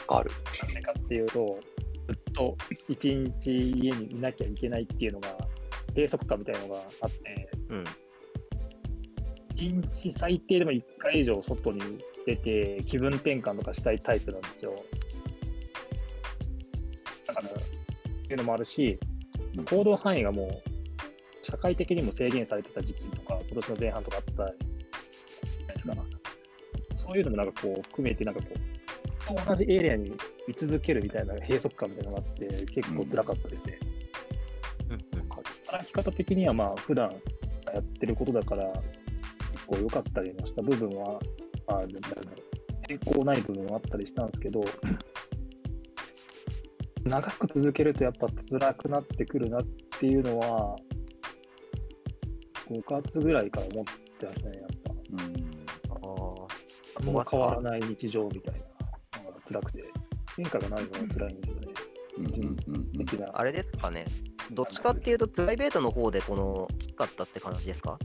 [0.07, 0.31] かる。
[0.63, 1.59] なんでかっていうと、
[2.07, 5.37] ずっと一日家にいなきゃいけないっていうのが、
[5.89, 7.83] 閉塞感みたいなのがあって、うん。
[9.55, 11.81] 一日最低でも1回以上外に
[12.25, 14.75] 出て、気分転換とかしたいタイプなんですよ。
[17.27, 17.51] だから、っ
[18.27, 19.10] ていうのもあるし、うん
[19.65, 25.95] 行動範囲がもう、社会的にも制限されてた時期とか、今年の前半とかあったじゃないですか。
[26.95, 30.13] そういうのもなんかこう、含めて、なんかこう、同じエリアに
[30.47, 33.79] 居続けるみたいな閉塞感みたいなのがあって、結構辛かったですね。
[34.89, 35.21] うん。
[35.65, 37.11] 働き方的にはまあ普段
[37.73, 38.65] やってることだから
[39.53, 41.19] 結構良かったりもした部分は、
[41.67, 41.89] まあ、なん。
[41.91, 44.31] だろう抵抗ない部分はあったりしたん。
[44.31, 44.61] ですけど
[47.05, 49.63] 長く続けるとやっぱ辛くなってくるなっ
[49.99, 50.75] ていうのは
[52.69, 53.83] 5月ぐらいから思っ
[54.19, 54.93] てましたねやっぱ。
[54.93, 59.23] うん、ああ変わらない日常みたいな。
[59.23, 59.83] のが辛くて。
[60.37, 61.67] 変化がないのが辛いんですよね。
[62.17, 64.05] うん、うん、うんあ、あれですかね。
[64.51, 67.97] どっちかっていうと、プライベートの方でこの、きっかったって感じですか？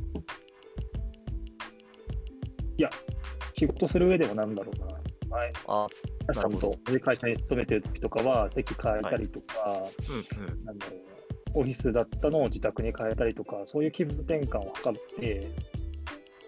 [3.54, 4.98] 仕事する上でもなんだろうな
[5.37, 5.87] 前あ
[6.29, 10.64] 皆さんと同じ会社に勤めてる時とかは席変えたりとか、うんうん。
[10.64, 15.51] なんだろうな、オフィスだったのを自宅に変えたりとか、そういう気分転換を図って、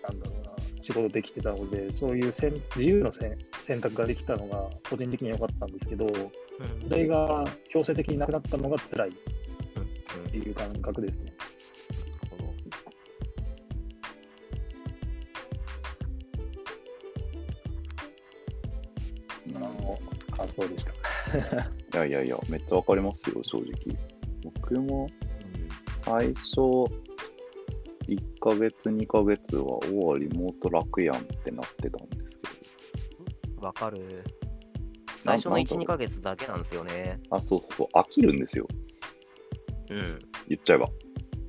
[0.02, 3.36] なんだろうな、仕事できてたので、そういうせん自由の選
[3.80, 6.32] 択ができたのが個人的には良かったんですけど、うん
[6.90, 9.12] それが強制的になくなったのが辛いっ
[10.32, 11.27] ていう感覚ですね。
[20.58, 20.92] 感想でした。
[21.98, 23.96] いやいやいや、めっちゃわかりますよ、正直。
[24.42, 25.08] 僕も
[26.04, 26.56] 最初、
[28.08, 32.48] 1ヶ月、2ヶ月は、おわ、リモート楽やんってなってたんですけ
[33.58, 34.24] うんわかる。
[35.16, 37.20] 最初の1、なんだろう2ヶ月だけなんですよね。
[37.30, 38.66] ど、あ、そうそうそう、飽きるんですよ、
[39.90, 40.18] うん。
[40.48, 40.88] 言っちゃえば。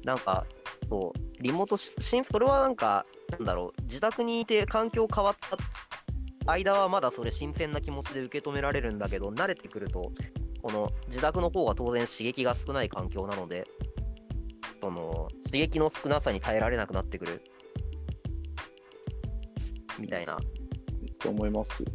[0.04, 0.46] なんか、
[0.90, 5.56] そう、リモートし、しんそれはなんか、なんだろう、自宅にいて環境変わった
[6.52, 10.12] 間はまだそれ新鮮な気持ちで受け止められるんだけど、慣れてくると、
[10.62, 13.66] この自宅の方が当然刺激が少ない環境なので、
[14.82, 17.42] その刺激の少なさに耐えられなくなってくる。
[20.00, 20.38] みたいな。
[21.02, 21.90] めっちゃ思いますよ。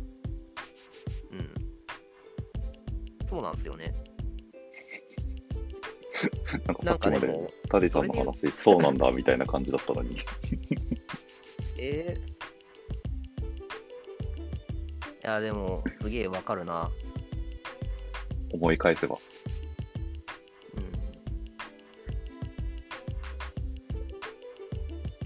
[1.33, 3.27] うん。
[3.27, 3.95] そうなんですよね。
[6.67, 10.21] なんかさなんっきまでかでも、タディさんの話、そうなんだみたいな感じだったのに。
[11.79, 12.34] えーい
[15.25, 16.91] や、でも、すげえわかるな。
[18.53, 19.17] 思い返せば。
[20.77, 20.85] うん。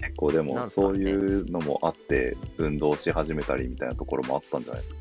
[0.01, 4.99] 結構でも、そういうのもあって、運動し始めたりみたいなところもあったんじゃないですか？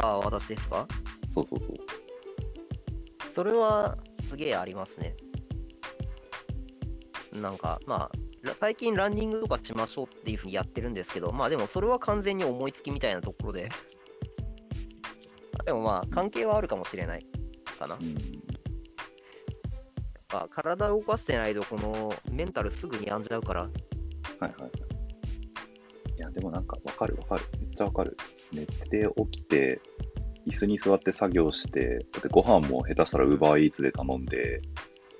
[0.00, 0.86] ああ、私ですか？
[1.34, 1.76] そうそうそう。
[3.30, 5.16] それはすげえありますね。
[7.32, 13.68] なんか、まあ、ら最近ランニングとかしましょうっていうふうにやってるんですけど、まあでもそれは完全に思いつきみたいなところで。
[15.64, 17.26] でもまあ、関係はあるかもしれない
[17.78, 17.96] かな。
[18.00, 18.08] うん
[20.30, 23.62] やっぱ体を動かしてないと、このメンタルすぐに病んじゃうから。
[23.62, 24.70] はいはいはい。
[26.18, 27.42] いや、でもなんかわかるわかる。
[27.58, 28.14] めっちゃわかる。
[28.52, 29.80] 寝て起きて、
[30.46, 34.60] 椅子に座って作業して、だってご飯も下手したら Uber Eats で頼んで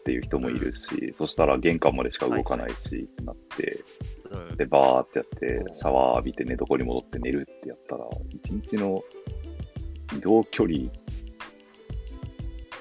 [0.09, 3.85] っていう人もいるし、そしたら玄関までしか動かないし、ってなって、
[4.31, 4.57] うん。
[4.57, 5.29] で、バーってやっ
[5.67, 9.03] てシャワー浴びて寝床に戻って寝るってやったら、一日の
[10.17, 10.79] 移動距離、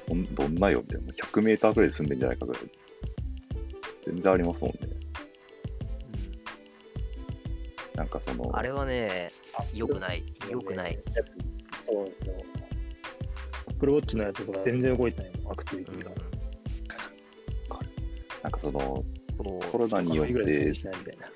[0.08, 1.12] どんどんなよみたいな。
[1.12, 2.62] 100メーターぐらいで済んでんじゃないかぐらい。
[4.06, 4.96] 全然ありますもんね。
[7.96, 9.32] なんかその、あれはね、
[9.74, 10.24] 良くない。
[10.50, 10.98] 良くない。
[11.86, 12.36] そうですよ。
[13.68, 16.37] アップルウォッチのやつとか全然動いてないもん、アクティビテうんィが。
[18.44, 19.04] なんかその、
[19.72, 21.28] コロナによっぐらいでて、しないみたいな。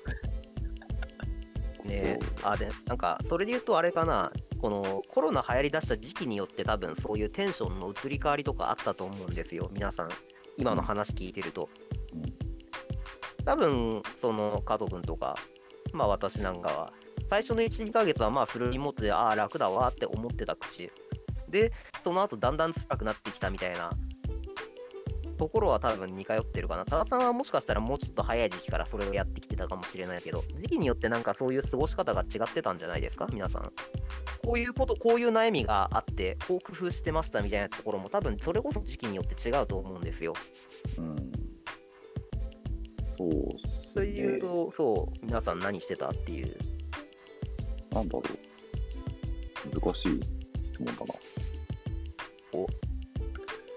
[1.84, 4.32] ねあでなんかそれで言うとあれかな。
[4.60, 9.68] このコロナ流行りだした時期によって多分そういうテンションの移り変わりとかあったと思うんですよ。
[9.72, 10.08] 皆さん
[10.56, 11.68] 今の話聞いてると、
[13.44, 15.36] 多分、その加藤君とか、
[15.92, 16.92] まあ私なんかは、
[17.28, 20.90] 最初の1、2ヶ月はまあフルリモートで、ああ、楽だわって思ってたし、
[21.48, 21.72] で、
[22.04, 23.90] その後だんだん辛くなってきたみたいな
[25.42, 26.84] ところは多分似通ってるかな。
[26.84, 33.72] 多田さんはもしかしたらもうちょっと早い時期からそれをやってきてたかもしれないけど、時期によってなんかそういう過ごし方が違ってたんじゃないですか、皆さん。
[34.46, 40.34] こういうこと、こういう悩みがあって、こう工夫してましたみたいなところも多分それこそ時期によって違うと思うんですよ。
[40.98, 41.16] うん。
[43.18, 44.06] そうっすとね。
[44.06, 46.56] いうと、そう、皆さん何してたっていう？
[47.90, 49.80] なんだろう。
[49.80, 50.20] 難しい
[50.72, 51.14] 質問だな。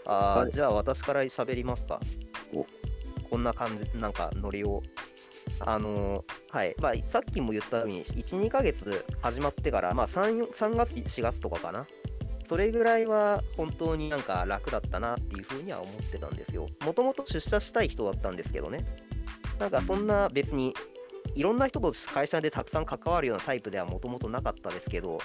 [0.06, 2.00] あー、はいじゃあ私から喋りますか
[2.54, 2.66] お。
[3.30, 4.82] こんな感じ、なんかノリを。
[5.60, 11.86] あのーはい、まあ、さっきも言ったように、1、2ヶ月始まってから、まあ3、3月、4月とかかな。
[12.48, 16.68] それぐらいは本当になんか楽だったなっていうふうには思ってたんですよ。
[16.84, 18.86] もともと出社したい人だったんですけどね。
[19.60, 20.74] なんかそんな別に
[21.34, 25.20] いろんな人と会社でたくさん関わるようなタイプではもともとなかったですけど、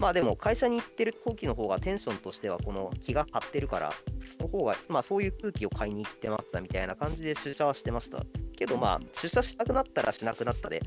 [0.00, 3.92] まあでも会社に行ってる時の方がテンションとしてはこの気が張ってるから、
[4.38, 8.24] その方が、まあそういう空気を買いに行ってましたみたいな感じで出社はしてました。
[8.56, 10.82] けどまあ出社しなくなったらしなくなったで、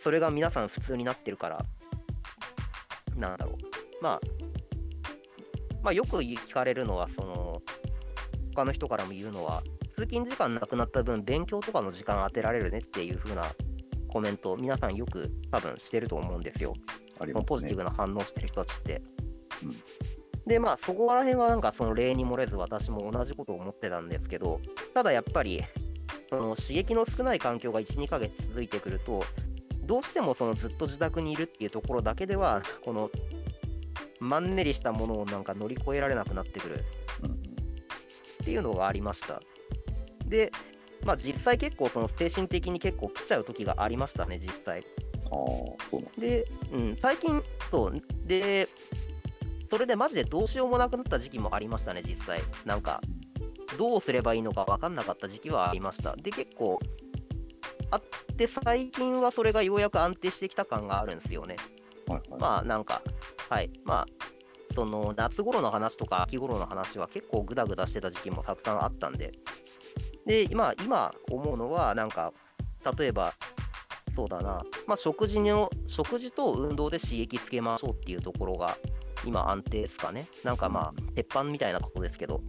[0.00, 1.64] それが皆さん普通になってるから、
[3.16, 4.02] なんだろう。
[4.02, 4.20] まあ、
[5.82, 7.62] まあよく聞かれるのは、その、
[8.54, 9.62] 他の人からも言うのは、
[9.94, 13.44] 通勤時間なくなった分、勉強とかの時間当てられるねっていう風な
[14.08, 16.72] コメントを、皆さんよく多分してると思うんですよ。
[17.20, 17.46] ありますね。
[17.46, 19.02] ポジティブな反応してる人たちって。
[19.64, 19.74] うん
[20.48, 24.60] で、まあ、そこら辺はなんかその例に漏れず、私も同じことを思ってたんですけど、
[24.94, 25.62] ただやっぱり、
[26.30, 29.22] その刺激の少ない環境が1、2ヶ月続いてくると、
[29.84, 33.10] どうしてもそのずっと自宅にいるっていうところだけでは、この
[34.20, 36.84] マンネリしたものをなんか乗り越えられなくなってくる
[38.42, 39.40] っていうのがありました。
[40.26, 40.50] で、
[41.04, 44.84] まあ実際結構その精神的に結構来ちゃう時がありましたね、実際。
[45.30, 45.36] ああ、
[45.90, 48.68] そうなんで、うん、最近、そう、で、
[49.70, 52.40] それでマジでどうしようもなくなった時期もありましたね、実際。
[52.64, 53.00] なんか、
[53.76, 56.16] どうすればいいのか分かんなかった時期はありました。
[56.16, 56.78] で、結構、
[57.90, 58.02] あっ
[58.36, 61.56] て、最近はそれがようやく安定してきた感があるんですよね。
[62.06, 62.40] はいはい。
[62.40, 63.02] まあ、なんか、
[63.48, 64.06] はい、まあ、
[64.74, 69.32] その夏頃の話とか秋頃の話は結構グダグダしてた時期もたくさんあったんで、
[70.26, 72.32] で、まあ、今思うのは、なんか、
[72.98, 73.34] 例えば、
[74.18, 78.76] そうだな、まあ、食事の、食事と運動で刺激つけましょうっていうところが、
[79.24, 80.26] 今安定ですかね。
[80.42, 82.40] なんかまあ、鉄板みたいなことですけど、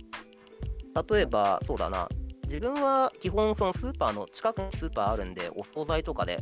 [1.12, 2.10] 例えば、そうだな、
[2.46, 6.42] 自分は基本、そのスーパーの近くにスーパーあるんで、お惣菜とかで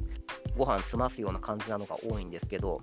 [0.56, 2.82] ご飯済ますような感じなのが多いんですけど、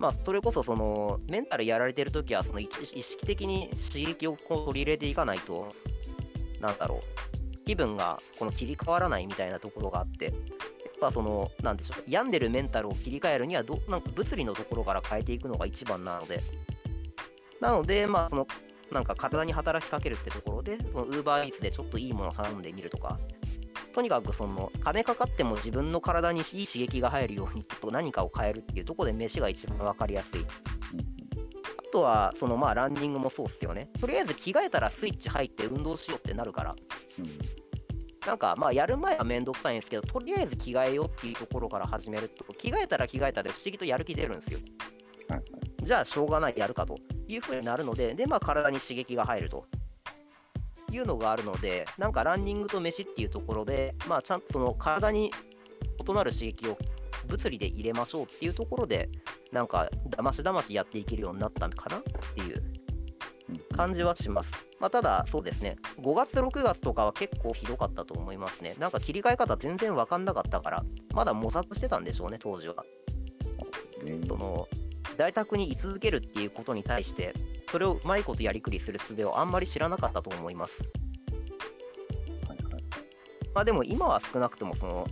[0.00, 5.72] まあ、それこそそのメンタルやられてるときはその意識的に刺激をこう取り入れていかないと、
[6.60, 10.34] なんだろう、気分がこの切り替わらないみたいなところがあって、
[11.04, 16.40] ぱその、なんでしょう、病んでるメンタルを切り替えるにはど、なんか物理のところから変えていくのが一番なので、
[17.60, 18.46] なので、まあ、その、
[18.90, 23.18] なんか体に働きかけるってところで、その Uber Eats でちょっといいものを頼んでみるとか、
[23.92, 30.40] とにかくその金かかっても自分の体にいい刺激が入るようにと何かを変えるっていうところで飯が一番分かりやすい。
[30.40, 33.88] あとはそのまあランニングもそうっすよね。
[34.00, 36.74] とりあえず着替えたらスイッチ入って運動しようってなるから、う
[38.26, 44.58] なんかまあやる前はめんどくさいんですけど、とりあえず着替えようっていうところから始めると、着替えたら着替えたで不思議とやる気出るんですよ。
[45.28, 45.44] はいはい
[45.84, 46.96] じゃあしょうがないやるかと
[47.28, 49.66] いうふうになるので、でまあ体に刺激が入ると。
[50.90, 55.32] いうのがあるので、なんかランニングと飯っていうところで、まあちゃんとその体に
[56.08, 56.78] 異なる刺激を
[57.26, 59.08] 物理で入れましょうっていうところで、
[59.50, 62.02] なんかだましだましやっていけるようになったのかなっ
[62.34, 62.83] ていううん
[63.74, 64.52] 感じはします。
[64.80, 68.74] まあ、ただ、そうですね、5月、6月とかは結構ひどかったと思いますね。
[68.78, 72.84] なんか切り替え方全然分かんなかったから、まだ模索してたんでしょうね、当時は。
[74.04, 74.68] ねその
[75.16, 77.34] 在宅に居続けるっていうことに対して、
[77.70, 80.82] それをうまいことやりくりする術をあんまり知らなかったと思います。
[83.54, 85.06] まあでも今は少なくともその、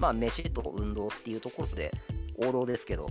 [0.00, 1.92] まあ飯と運動っていうところで
[2.36, 3.08] 王道ですけど、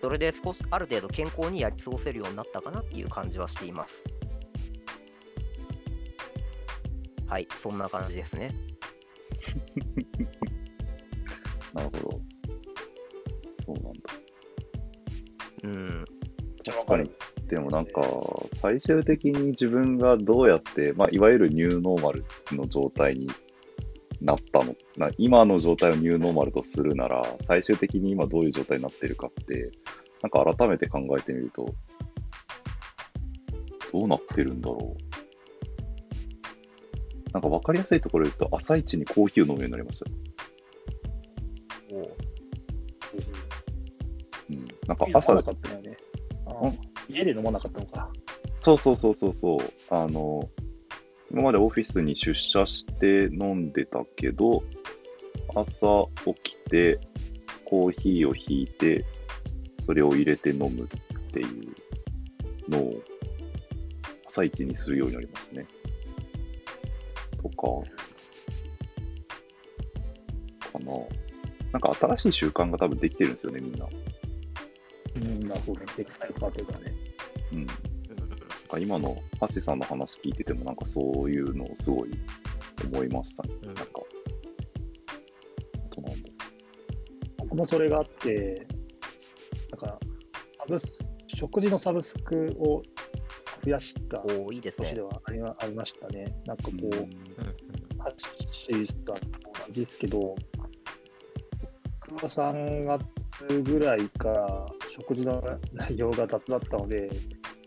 [0.00, 4.02] それで少しある程度健康にやり過ごせるようになったかなっていう感じはしています。
[7.26, 8.54] はい、そんな感じですね。
[11.74, 12.20] なるほど。
[13.66, 14.00] そうなんだ。
[15.64, 16.04] うん、
[16.64, 17.10] 確かに。
[17.48, 18.02] でもなんか、
[18.54, 23.28] 最終的に自分がどうやって、まあ、いわゆるニューノーマルの状態に
[24.20, 24.74] なったの。
[24.96, 29.70] な、今の状態をニューノーマルとするなら、最終的に今どういう状態になってるかって、
[30.22, 31.74] なんか改めて考えてみると、
[33.92, 34.96] どうなってるんだろ
[37.32, 40.06] なんか分かりやすいところで言うと、朝一にコーヒーを飲むようになりました。
[41.94, 42.16] おう。
[44.50, 45.96] うん、なんか朝な、かったよね。
[47.08, 48.10] 家で飲まなかったのか。
[48.58, 49.58] そうそうそうそうそう、
[49.90, 50.48] あの、
[51.30, 54.62] 今までオフィスに出社して飲んでたけど、
[55.54, 56.98] 朝起きて、
[57.64, 59.04] コーヒーをひいて、
[59.84, 63.02] それを入れて飲むっていうのを、
[64.26, 65.66] 朝一にするようになりますね。
[67.42, 67.56] とか、
[70.72, 70.92] かな。
[71.72, 73.86] なんか新しい習慣が多分できてるんですよね、みんな。
[75.16, 75.86] うん、なるほどね。
[75.98, 76.94] エクサイトというかね。
[77.52, 77.66] うん。
[78.76, 82.10] か今のハッシーさんの話聞いてても、なんかそういうのをすごい
[82.92, 83.54] 思いましたね。
[83.62, 83.86] うんなんか、
[85.86, 86.28] あとなんだ
[87.38, 88.66] 僕もそれがあって、
[89.70, 89.98] なんか、
[90.58, 90.86] サブス
[91.28, 92.82] 食事のサブスクを
[93.64, 95.02] 増やしたおういいですね年で。
[95.02, 96.36] はありまありましたね。
[96.46, 97.06] なんかこう、うんうん
[97.98, 99.02] ハッシーさん
[99.42, 100.36] もなんですけど、
[101.98, 107.10] 黒さん月ぐらいから食事の内容が雑だったので、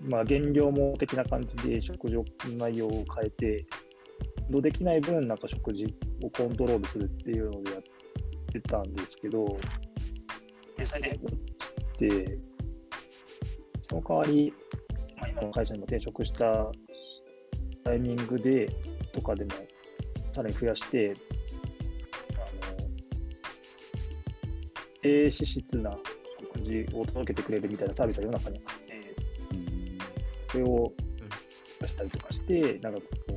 [0.02, 2.24] まあ、減量も的な感じで食事の
[2.58, 3.66] 内容を変えて、
[4.50, 5.86] どできない分、なんか食事
[6.24, 7.82] をコントロールするっていうのでやっ
[8.52, 9.45] てたんですけど、
[10.78, 11.20] 実際で、
[13.89, 14.54] その代わり、
[15.18, 16.72] まあ、今の会社にも転職した
[17.84, 18.70] タイミングで、
[19.14, 19.52] とかでも、
[20.34, 21.14] さらに増やして、
[22.36, 22.89] あの、
[25.02, 25.97] 低脂質な
[26.39, 28.79] 食事を届けてくれるみたいなサービスが世の中にあっ、
[30.52, 30.93] それを
[31.82, 33.36] 出したりとかして、なんかこう、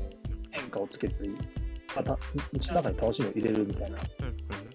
[0.50, 1.34] 変化をつけたり、
[1.94, 2.18] また、
[2.52, 3.98] うちの中に楽しみを入れるみたいな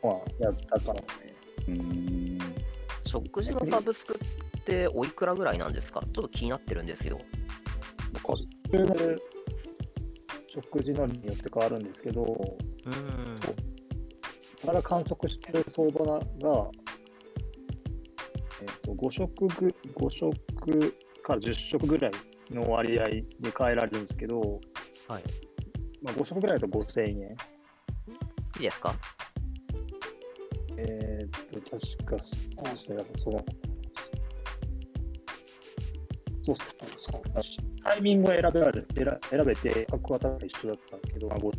[0.04, 1.36] のはやったからですね。
[1.68, 2.38] うん。
[3.02, 4.20] 食事のサブスク
[4.60, 5.74] っておいくらぐらいなん。
[5.74, 6.86] ですかちょっと気になってるん。
[6.86, 7.20] ですよ。
[8.14, 9.22] わかる。
[10.54, 11.84] 食事のによって変わるん。
[11.84, 12.24] ですけど、
[12.86, 13.40] うん。
[14.66, 16.20] から観測してる相場が、
[18.62, 20.96] えっと5食ぐ5食
[21.28, 22.12] から10食ぐらい
[22.52, 23.24] の割合で
[23.58, 24.40] 変えられるんですけど、
[25.08, 25.24] はい。
[26.02, 27.16] まあ、5食ぐらいだと5000円。
[27.16, 27.16] い
[28.60, 28.96] いですか？
[30.78, 33.46] えーっと、確かそうですね、その、
[36.44, 37.22] そうっすね、そう
[37.84, 41.52] タイミングを選べられ選選べて、価格はただ一緒だったんですけど、まあ、5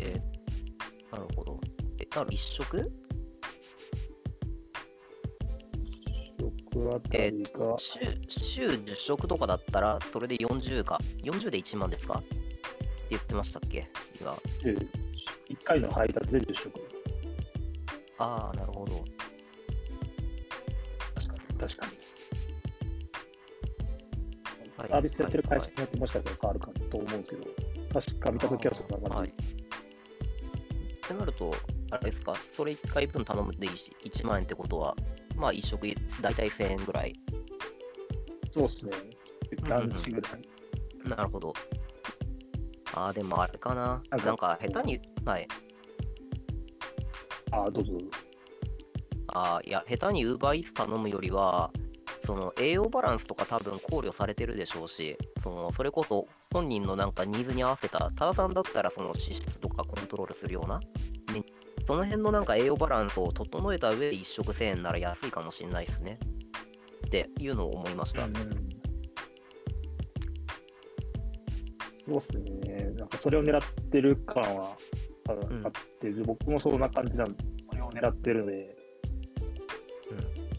[0.00, 1.60] えーなるほど。
[1.98, 2.92] え、なる一食
[6.72, 10.98] 食あたえーりが、週週10食とかだったら、それで40か。
[11.22, 12.18] 40で1万ですか？
[12.18, 12.36] って
[13.10, 13.88] 言ってましたっけ？
[14.20, 14.32] 今。
[14.32, 14.86] 1
[15.64, 16.80] 回の配達で10食。
[18.18, 19.04] ああ、なるほど。
[21.14, 21.92] 確かに、確かに。
[24.76, 27.46] はいサービスやってる会社はいによってもしかしたら変わるかと思うんですけど、
[28.00, 29.16] 確か見たときはそんな感じ。
[29.16, 29.32] はいっ
[31.12, 31.52] てなると、
[31.90, 32.34] あれですか？
[32.36, 34.96] それ1回分頼むでいいし、1万円ってことは、
[35.40, 35.88] まあ1食
[36.20, 37.14] 大体1000円ぐらい。
[38.52, 38.92] そうですね。
[39.68, 41.08] ランチぐらい。
[41.08, 41.52] なるほど。
[42.94, 44.02] ああ、でもあれかな。
[44.24, 45.48] なんか下手に、はい。
[47.52, 47.92] ああ、どうぞ。
[49.28, 51.72] ああ、いや、下手に UberEats 頼むよりは、
[52.24, 61.44] その栄養バランスとか多分考慮されてるでしょうし、そのそれこそ本人のなんかニーズに合わせた、多田さんだったらその脂質とかコントロールするような、ね
[61.90, 66.20] その辺のなんか栄養バランスを整えた上で1食1000円なら安いかもしれないですね。
[67.04, 68.26] っていうのを思いました。
[68.26, 68.32] うん
[72.04, 72.38] そうです
[72.68, 72.90] ね。
[72.96, 74.76] なんかそれを狙ってる感は
[75.26, 78.76] あって、僕もそんな感じなんで、それを狙ってるので、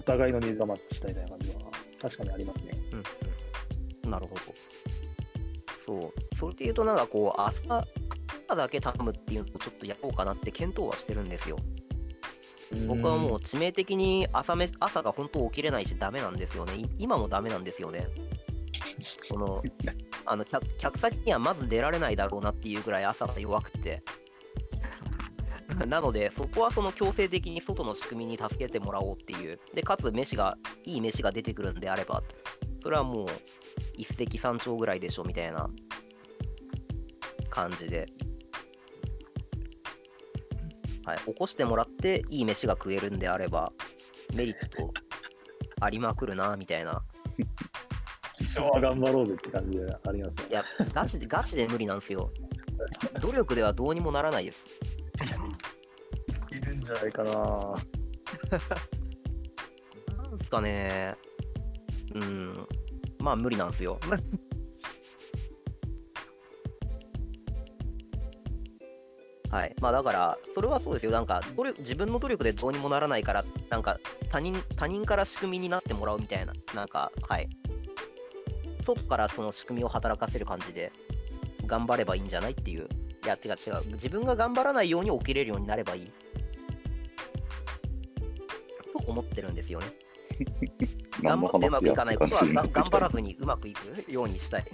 [0.01, 1.55] お互いのニーズがマッチしたみたいな感じは
[2.01, 2.71] 確かにありますね。
[2.91, 3.03] うん
[4.03, 4.41] うん、なるほど。
[5.77, 6.35] そう。
[6.35, 7.87] それで言うと、なんかこう、朝
[8.51, 11.57] 朝だけ頼むっていうのをちょっとやろうかなって検討はしてるんですよ。
[12.87, 16.75] 僕はもう致命的に朝め朝が本当起きれないしダメなんですよね。
[16.75, 18.07] い今もダメなんですよね。
[19.29, 19.63] この
[20.25, 24.03] あの客客先にはまず出られないだろうなっていうぐらい朝が弱くて。
[25.87, 29.59] なので、そこはその強制的に外の仕組みに助けてもらおうっていう。
[29.73, 32.21] で、かつ飯が、いい飯が出てくるんであれば、
[32.83, 33.27] それはもう
[33.95, 35.69] 一石三鳥ぐらいでしょみたいな
[37.49, 38.05] 感じで。
[41.05, 43.71] はい、起こしてもらっていい飯が食えるんであれば
[44.35, 44.93] メリット
[45.79, 47.01] ありまくるなみたいな。
[48.39, 50.53] 一生は頑張ろうぜって感じでありますねい。
[50.53, 52.31] や、ガチでガチで無理なんですよ。
[53.19, 54.65] 努力ではどうにもならないです。
[56.51, 57.31] いるんじゃないかな。
[60.23, 61.15] なんですかね。
[62.13, 62.67] うん。
[63.19, 63.99] まあ無理なんですよ。
[69.51, 69.75] はい。
[69.81, 71.11] まあだから、それはそうですよ。
[71.11, 73.99] なんか努力、自分の努力でどうにもならないから、なんか
[74.29, 77.49] 他人他人から仕組みになってもらうみたいな、なんか、はい。
[78.83, 80.91] 外からその仕組みを働かせる感じで、
[81.65, 82.87] 頑張ればいいんじゃないっていう。
[83.23, 83.85] いや、違う違う。
[83.93, 86.11] 自分が頑張らないように起きれるようになればいい。
[88.93, 89.87] と思ってるんですよね。
[91.21, 94.65] 頑張ってうまくいかないことは頑張らずにうまくいくようにしたい。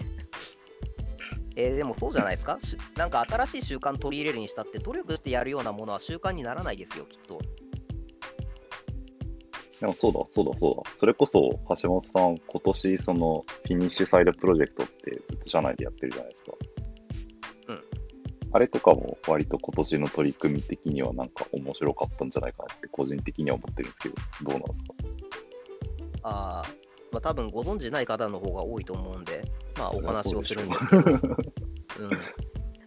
[1.59, 2.57] えーでもそうじゃないですか？
[2.61, 7.41] しなんか新しい習慣取り入れるにしたって努力してやるようなものは習慣にならないですよ、きっと。
[9.79, 10.91] でもそうだ、そうだ、そうだ。
[10.99, 16.57] それこそ、橋本さん、今年、その、 Finish Side Project ってずっと社内でやってるじゃないですか。
[17.67, 17.75] うん。
[17.75, 17.79] あ
[18.53, 24.15] あれとかも、割と今年の取り組み的には、なんか面白かったんじゃないかなって、個人的には思ってるんですけど、
[24.51, 24.67] どうなんで
[26.15, 26.29] すか？
[26.29, 29.43] あーまあ多分ご存知ない方の方が多いと思うんで、
[29.77, 31.19] まあお話をするんですけど、うん、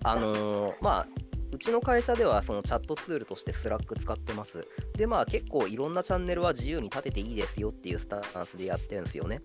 [0.05, 1.07] あのーまあ
[1.53, 4.69] うちの会社ではそのチャットツールとして Slack 使ってます。
[4.97, 9.43] でまあ結構いろんなチャンネルは自由に立てていいですよっていうスタンスでやってるんですよね。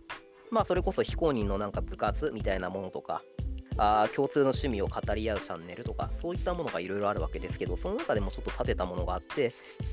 [0.51, 3.23] まあそれこそ非公認のなんか部活みたいなものとか、
[3.77, 9.51] あー共通の趣味を語り合うチャンネルとか、そういったものがいろいろあるわけですけど、その中でもちょっと立てたものがあって、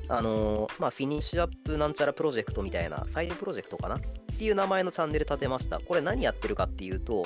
[0.09, 3.99] あのーまあフィニッシュアップなんちゃらプロジェクトみたいな、サイドプロジェクトかな
[4.43, 5.79] っていう名前のチャンネル立てました。
[5.79, 7.25] これ何やってるかっていうと、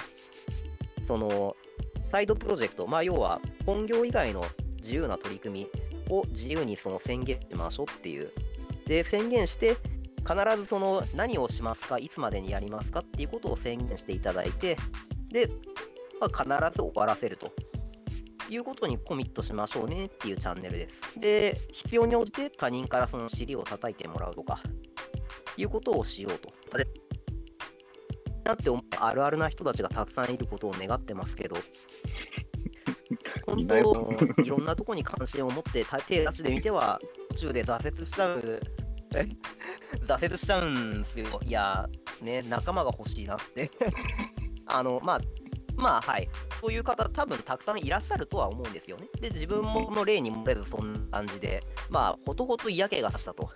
[1.09, 1.57] その、
[2.11, 4.45] サイドプロジェクト、まあ要は本業以外の
[4.83, 8.33] 自由な取り組みを自由にその宣言しましょうっていう。
[8.87, 9.77] で、宣言して、
[10.29, 14.77] 必ずその何をしますか、いつまでにやりますかっていうことを宣言していただいて、
[15.31, 15.49] で、
[16.21, 17.51] まあ、必ず終わらせると
[18.51, 21.01] いうことにコミットしましょうねっていうチャンネルです。
[21.19, 24.61] で、必要に応じて他人からその尻を叩いてもらうとか、
[25.57, 26.53] いうことをしようと。
[28.47, 31.57] でなって思うあるあるな人たちがたくさんいることを願ってますけど、
[33.45, 38.61] 本当よ、いろんなとこに関心を持ってた手出しで見ては、途中で挫折しちゃう、
[39.15, 39.27] え？
[40.07, 41.41] 挫折しちゃうんすよ。
[41.45, 41.89] いや、
[42.23, 43.71] ね、仲間が欲しいなって。
[44.67, 45.21] あの、まあ、
[45.77, 46.29] まあ、はい。
[46.61, 49.09] そういう方、多分たくさんいらっしゃるとは思うんですよね。
[49.21, 53.51] で、自分もの例に漏れずそんな感じで、まあ、ほとほと嫌気がさしたと。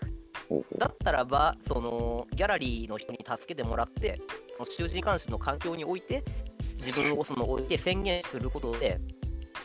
[0.76, 4.20] だったらば、そのギャラリーの人に助けてもらって、
[4.56, 6.24] その囚人監視の環境において、
[6.76, 9.00] 自分をその置いて宣言することで、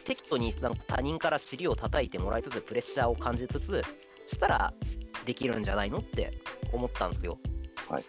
[0.05, 3.81] 適度になんか他人から尻を叩いてもらいつつ、プレッシャーを感じつつ、
[4.27, 4.73] したら
[5.25, 6.31] できるんじゃないのって
[6.71, 7.39] 思ったんですよ。
[7.89, 8.03] はい。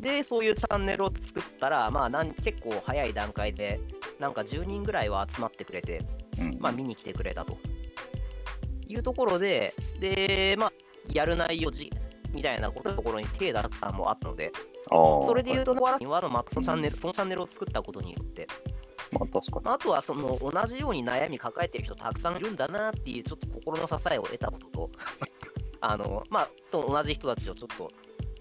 [0.00, 3.80] で、そういうチャンネルを作ったら、まあなん、結構早い段階で、
[4.18, 6.02] なんか10人ぐらいは集まってくれて、
[6.38, 6.56] うん。
[6.58, 7.58] まあ、見に来てくれたと。
[8.86, 10.72] いうところで、で、まあ、
[11.12, 11.90] やる内容じ
[12.32, 14.52] みたいなところに手出したのもあったので、
[14.90, 18.46] それで言うと、ワーのまあそのチャンネル、そのチャンネルを作ったことによって、
[19.12, 19.64] まあ確かに。
[19.64, 24.90] まああとはその同じように悩み抱えてる人たくさんいるんだなっていうちょっと心の支えを得たことと、
[25.80, 27.90] あの、まあ、その同じ人たちをちょっと、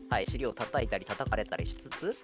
[0.10, 2.16] はい、尻を叩いたり叩かれたりしつつ、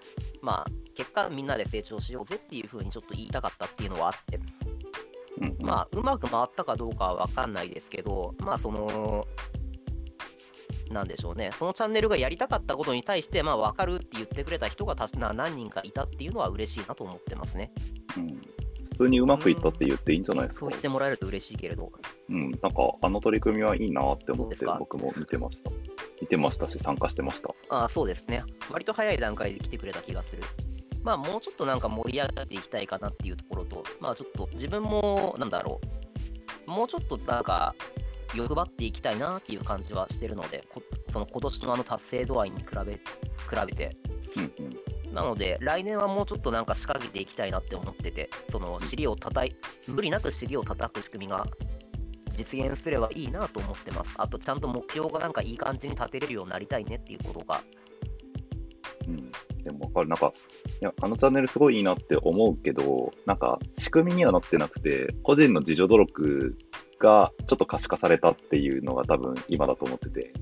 [0.41, 0.65] まあ、
[0.95, 5.65] 結果みんなで成長しようぜっていう風にちょっと言いたかったっていうのはあって、うんうん。
[5.65, 9.27] まあ、うまく回ったかどうかは分かんないですけど、まあ、その、
[10.89, 17.71] なんでしょうね、そのチャンネルがやりたかったことに対して、まあ、分かるって言ってくれた人がたしな何人かいたっていうのは嬉しいなと思ってますね。
[18.17, 18.41] うん
[18.91, 20.69] 普通にうまくいったって言っていいんじゃないですかそう。
[20.71, 21.89] 言ってもらえると嬉しいけれど、
[22.29, 22.69] うん、なんか
[23.01, 25.71] あの取り組みはいいなって思って僕も見てました。
[26.19, 27.55] 見てましたし参加してました。
[27.69, 30.43] あそうですね、割と早い段階で来てくれた気がする。
[31.01, 35.79] まあ、もうちょっとなんか盛り上がっていきたいかなっていうところと、まあ、ちょっと自分も、なんだろ
[36.67, 37.73] う、もうちょっとなんか、
[38.35, 42.99] 欲張っていきたいなっていう感じはしてるので、こその今年のあの達成度合いに比べ比
[43.67, 43.95] べて、
[44.35, 49.55] うんうんなので、来年はもうちょっとなんか仕掛けていきたいなって思ってて、その尻を叩い、
[49.87, 51.47] 無理なく尻を叩く仕組みが
[52.29, 54.13] 実現すればいいなと思ってます。
[54.17, 57.61] あと、ちゃんと目標がなんかいい感じに立てれるようになりたいねっていうことが。
[59.07, 59.31] うん、
[59.63, 60.31] でもわかる、なんか、
[60.79, 66.57] いや、あのチャンネルすごいいいなって思うけど、なんか、仕組みにはなってなくて、個人の自助努力
[66.99, 70.33] がちょっと可視化されたっていうのが多分今だと思ってて、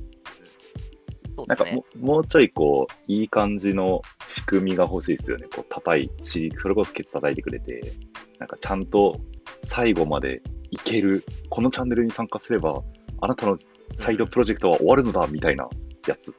[1.45, 1.86] なんかも。
[1.99, 5.47] もうちょいこう、いい感じの仕組みが欲しいですよね。
[5.53, 7.93] こう、叩い、しそれこそケツ叩いてくれて、
[8.39, 9.20] なんかちゃんと
[9.66, 10.41] 最後まで
[10.72, 12.82] いける、このチャンネルに参加すれば、
[13.22, 13.60] あなたの
[13.97, 15.70] サイドプロジェクトは終わるのだ、みたいな
[16.08, 16.34] やつ。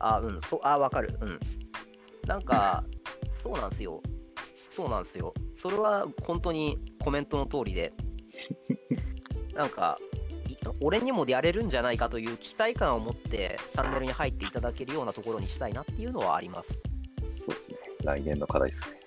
[0.00, 1.16] あ、うん、そう、あ、わかる。
[1.20, 1.40] うん。
[2.26, 2.84] なんか、
[3.42, 4.02] そうなんですよ。
[4.70, 5.32] そうなんですよ。
[5.56, 7.92] それは本当にコメントの通りで、
[9.54, 9.98] なんか、
[10.48, 16.80] い俺にもやれるんじゃないかという期待感を持ってチャンネルに入っていただけるようなところにしたいなっていうのはあります。
[17.38, 17.76] そうですね。
[18.04, 19.00] 来年の課題ですね。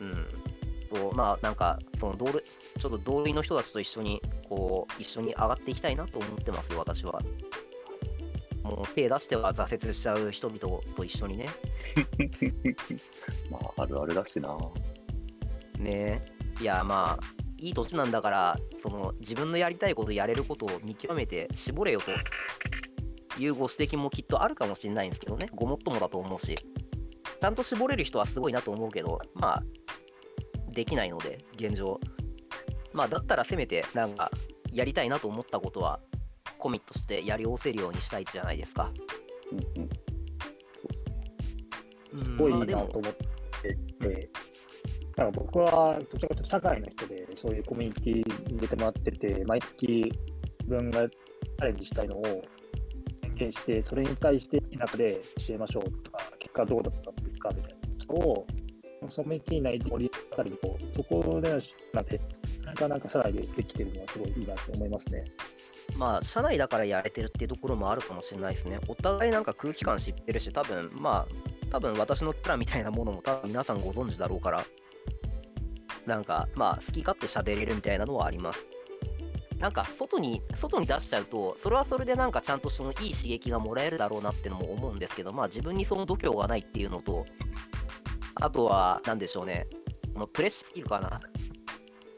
[0.00, 0.06] うん。
[0.08, 0.26] うん。
[0.94, 2.42] そう、まあ、なんか、その同類、
[2.78, 7.20] ちょっと同類の人たちと一緒にこう、一緒に上がっていきたいなと思ってますよ、私は。
[8.62, 11.48] もう手出しては挫折しちゃう人々と一緒にね。
[13.50, 14.56] まあ、あるあるだしな。
[15.78, 16.22] ね
[16.60, 22.10] いや、まあ、いい年なんだから、その自分のやりたいこと、やれることを見極めて絞れよと
[23.40, 29.62] いうご指摘もきっとあるかもしれないんですけどね、ごもっともだと思うし、ちゃんと絞れる人はすごいなと思うけど、まあ、
[30.74, 31.98] できないので、現状。
[32.92, 34.30] まあ、だったらせめて、なんか、
[34.70, 36.00] やりたいなと思ったことは、
[36.58, 38.92] コミットしてやりおせるようにしたいじゃないですか。
[39.52, 39.88] うんうん。
[39.88, 39.94] そ
[42.12, 42.24] うそう。
[42.24, 43.14] すごいなと思っ
[43.62, 44.28] てて、
[45.16, 50.12] なんか僕はどちらかというと社会の人でそういうコミュニティに入れてもらってて、毎月自
[50.68, 52.22] 分がチャレンジしたいのを
[53.22, 58.46] 宣言して、それに対して中で教えましょうとか、結果どうだったんですかみたいなことを、
[59.00, 61.60] コミュニティ内で盛り上がりと、そこでの
[61.92, 62.18] なんで、
[62.64, 65.24] なかなか社内でできてるのはすごいいいなと思いますね。
[65.98, 68.80] まあ、社内だからやれてるっていうところもあるかもしれないですね。
[68.88, 74.64] お互いなんか空気感知ってるし、多分まあ、多分私のプラみたいなものも多分皆さんご存知だろうから、
[76.06, 78.66] なんかまあ、好き勝手喋れるみたいなのはあります。
[79.58, 87.24] なんか外に、外に出しちゃうと、それはそれでなんかちゃんとそのいい刺激がもらえるだろうなってのも思うんですけど、まあ自分にその度胸がないっていうのと、
[88.34, 89.66] あとは、なんでしょうね、
[90.12, 91.16] このプレッシャーすぎるかな？
[91.16, 91.20] っ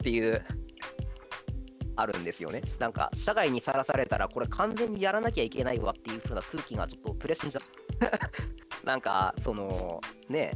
[0.03, 0.43] ていう、
[1.95, 2.61] あるんですよね。
[2.79, 7.61] なんか、社外にさらされたら、これ完全にやらなきゃいけないわっていう風な空気がちょっとプレッシャーじゃ、
[8.83, 10.53] なんか、その、ね、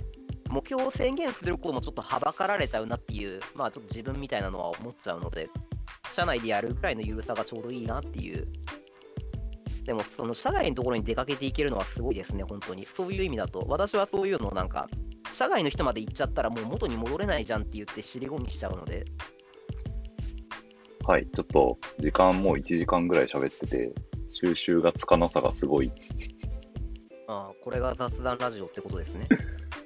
[0.51, 5.49] 目標を宣言することもちょっとはばかられちゃうなっていう、まあちょっと自分みたいなのは思っちゃうので、
[6.09, 8.47] 社内でやるぐらいの緩さがちょうどいいなっていう。
[9.85, 12.85] でも、その社外のところに出かけていけるのはすごいですね、本当に。
[12.85, 14.89] そういう意味だと、私はそういうのをなんか、
[15.31, 19.05] 社外の人まで行っちゃったらもう元に戻れないじゃんって言って尻込みしちゃうので、
[21.07, 23.91] はい、ちょっと時間もう1時間ぐらい喋ってて、
[24.33, 25.87] 収集がつかなさがすごい。
[25.87, 25.91] い
[27.27, 29.27] ああ、これが雑談ラジオってことですね。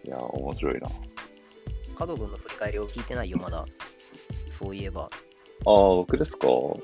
[0.05, 0.89] やー、面白いな。
[1.95, 3.65] 加藤君の振り返りを聞いてないよ、まだ。
[4.51, 5.03] そういえば。
[5.03, 5.09] ああ、
[5.65, 6.47] 僕ですか？
[6.47, 6.81] こ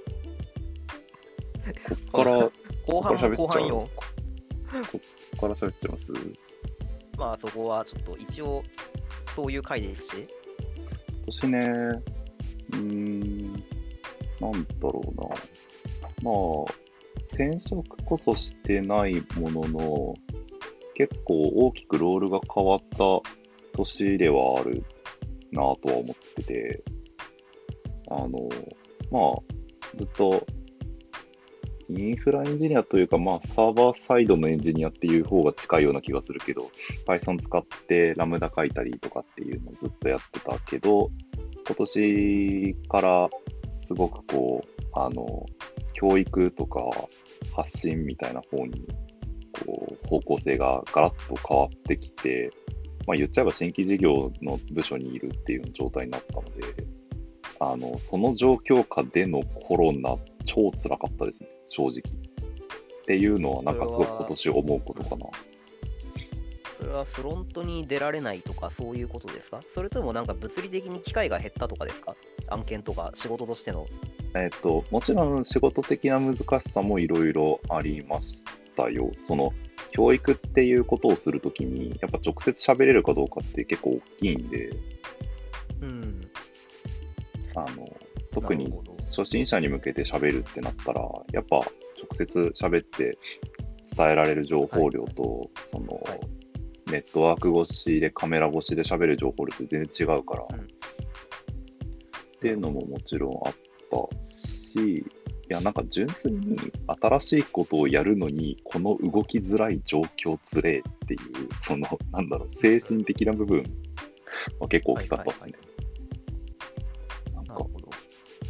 [1.63, 2.51] っから、こ
[2.85, 3.89] 後半も後半よ。
[3.93, 6.05] っから喋っちゃいます？
[7.17, 8.63] まあそこはちょっと一応
[9.35, 10.27] そういう回ですし。
[11.23, 11.59] 今年ね、
[12.71, 15.27] うーん、なんだろうな。
[16.23, 16.73] まあ、
[17.33, 20.13] 転職こそしてないものの、
[21.01, 22.97] 結構大きくロールが変わった
[23.73, 24.83] 年ではある
[25.51, 26.83] なぁとは思ってて、
[28.07, 28.29] あの、
[29.09, 30.45] まあ、ずっと、
[31.89, 36.69] インフラエンジニアというか、まあ、サーバーサイドのエンジニアっていう方が近いような気がするけど、
[37.07, 41.09] Python 使ってラムダ書いたりとかっていうのをずっとやってたけど、
[41.65, 43.29] 今年から
[43.87, 45.47] すごくこう、あの、
[45.93, 46.79] 教育とか
[47.55, 48.85] 発信みたいな方に、
[49.65, 52.51] こう、方向性がガラッと変わってきて、
[53.07, 56.51] まあ言っちゃえば新規事業の部署にいるっていう状態になったので、
[57.59, 61.99] あの、その状況下でのコロナ、超辛かったですね、正直。
[61.99, 65.25] っていうのは、なんかすごく今年思うことかな。
[66.77, 69.61] それはフロントに出られないとかそういうことですか？
[69.75, 72.15] それともなんか物理的に機会が減ったとかですか？
[72.47, 73.85] 案件とか仕事としての。
[74.33, 78.39] えっと、もちろん仕事的な難しさもいろいろありまし
[78.75, 79.11] たよ。
[79.23, 79.53] その、
[79.91, 84.69] 教育っていうことをするときに、やっぱ直接喋れるかどうかって結構大きいんで、
[85.81, 86.21] うん。
[87.55, 87.87] あの、
[88.31, 88.71] 特に
[89.15, 91.01] 初心者に向けて喋るってなったら、
[91.33, 91.67] やっぱ直
[92.13, 93.17] 接喋って
[93.95, 96.19] 伝えられる情報量と、その、はい
[96.87, 100.67] ネットワーク越しでカメラ越しで喋る情報量って全然違うから、うんっ
[102.41, 103.53] ていうのももちろんあっ
[103.91, 105.05] たし、
[105.51, 106.57] いや、なんか純粋に
[107.01, 111.19] 新しいことをやるのに、この動きづらい状況つれっていう、
[111.61, 113.65] その、なんだろう、精神的な部分
[114.61, 115.53] は結構大きかったですね。
[117.35, 117.65] なんか。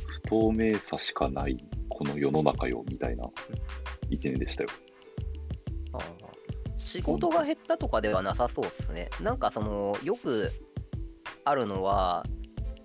[0.06, 1.58] 不透明さしかない
[1.90, 3.28] この世の中よみたいな
[4.12, 4.70] 一年でしたよ。
[5.94, 6.02] ああ
[6.76, 9.10] 仕事が減ったとかではなさそうですね。
[9.20, 10.52] なんかそのよく
[11.46, 12.24] あるのは、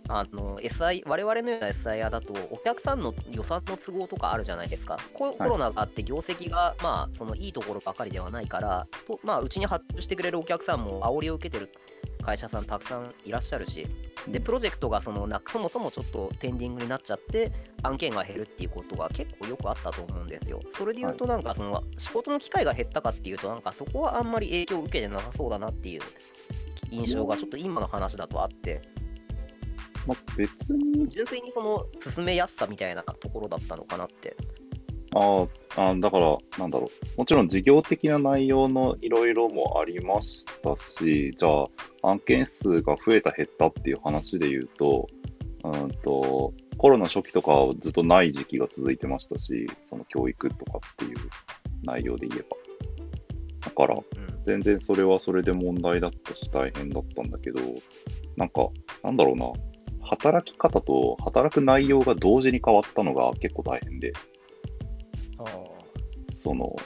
[0.08, 4.98] あの SI 我々のような SIR だとお客さんの予算の都合とかあるじゃないですか。
[5.12, 11.70] ココロナがあって業績がまあそのいいところばかりではないから、とまあうちに発注してくれるお客さんも煽りを受けてる
[12.22, 13.86] 会社さんたくさんいらっしゃるし、
[14.28, 17.52] でプロジェクトがそのなそもそもちょっとペンディングになっちゃって
[17.82, 20.60] 案件が減るっていうことが結構よくあったと思うんですよ。
[20.76, 26.02] それで言うとなんかその仕事の機会が減ったかっていうとなんかそこはあんまり影響を受けてなさそうだなっていう
[26.90, 28.82] 印象がちょっと今の話だとあって。
[30.06, 34.36] まあ、別に、純粋にその進めやすさみたいなところだったのかなって。
[35.14, 35.46] あ
[35.76, 37.18] あ、だから、なんだろう。
[37.18, 41.48] もちろん事業的な内容のいろいろもありましたし、じゃ
[42.02, 45.08] あ、案件数が増えた減ったっていう話で言うと、
[45.64, 51.16] うんと、コロナ初期とかはずっとない時期が続いてましたし、その教育とかっていう
[51.84, 52.56] 内容で言えば。
[53.60, 57.60] だから、うん全然それはそれで問題だったし大変だったんだけど、
[58.36, 58.68] なんか、
[59.02, 59.46] なんだろうな、
[60.06, 64.12] 働き方と働く内容が同時に変わったのが結構大変で、
[66.42, 66.76] その、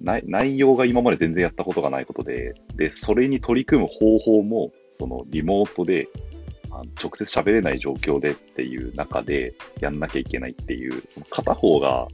[0.00, 4.70] 内内容が今まで全然やったことがないことで、で、それに取り組む方法も、
[5.00, 6.08] そのリモートで、
[6.70, 12.06] あの直接喋れない状況でっていう中でやんなきゃいけないっていう、片方が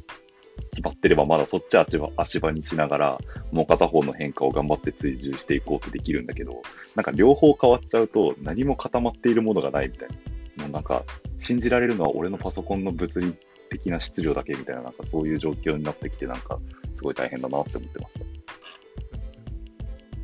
[0.70, 3.18] 決まってればまだそっち足場足場にしながら、
[3.50, 6.62] もう片方の変化を頑張って追従していこうとできるんだけど、
[6.94, 10.08] なんか両方変わっちゃうと何も固まっているものがないみたい
[10.56, 10.64] な。
[10.64, 11.02] もうなんか、
[11.38, 13.34] 信じられるのは俺のパソコンの物理
[13.70, 16.58] 的な質量だけみたいな、なんかそういう状況になってきて、なんか
[16.96, 18.14] すごい大変だなって思ってまし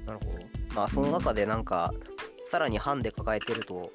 [0.06, 0.12] た。
[0.12, 0.38] なるほど。
[0.74, 1.92] まあその中でなんか、
[2.48, 3.90] さらにハンで抱えてると、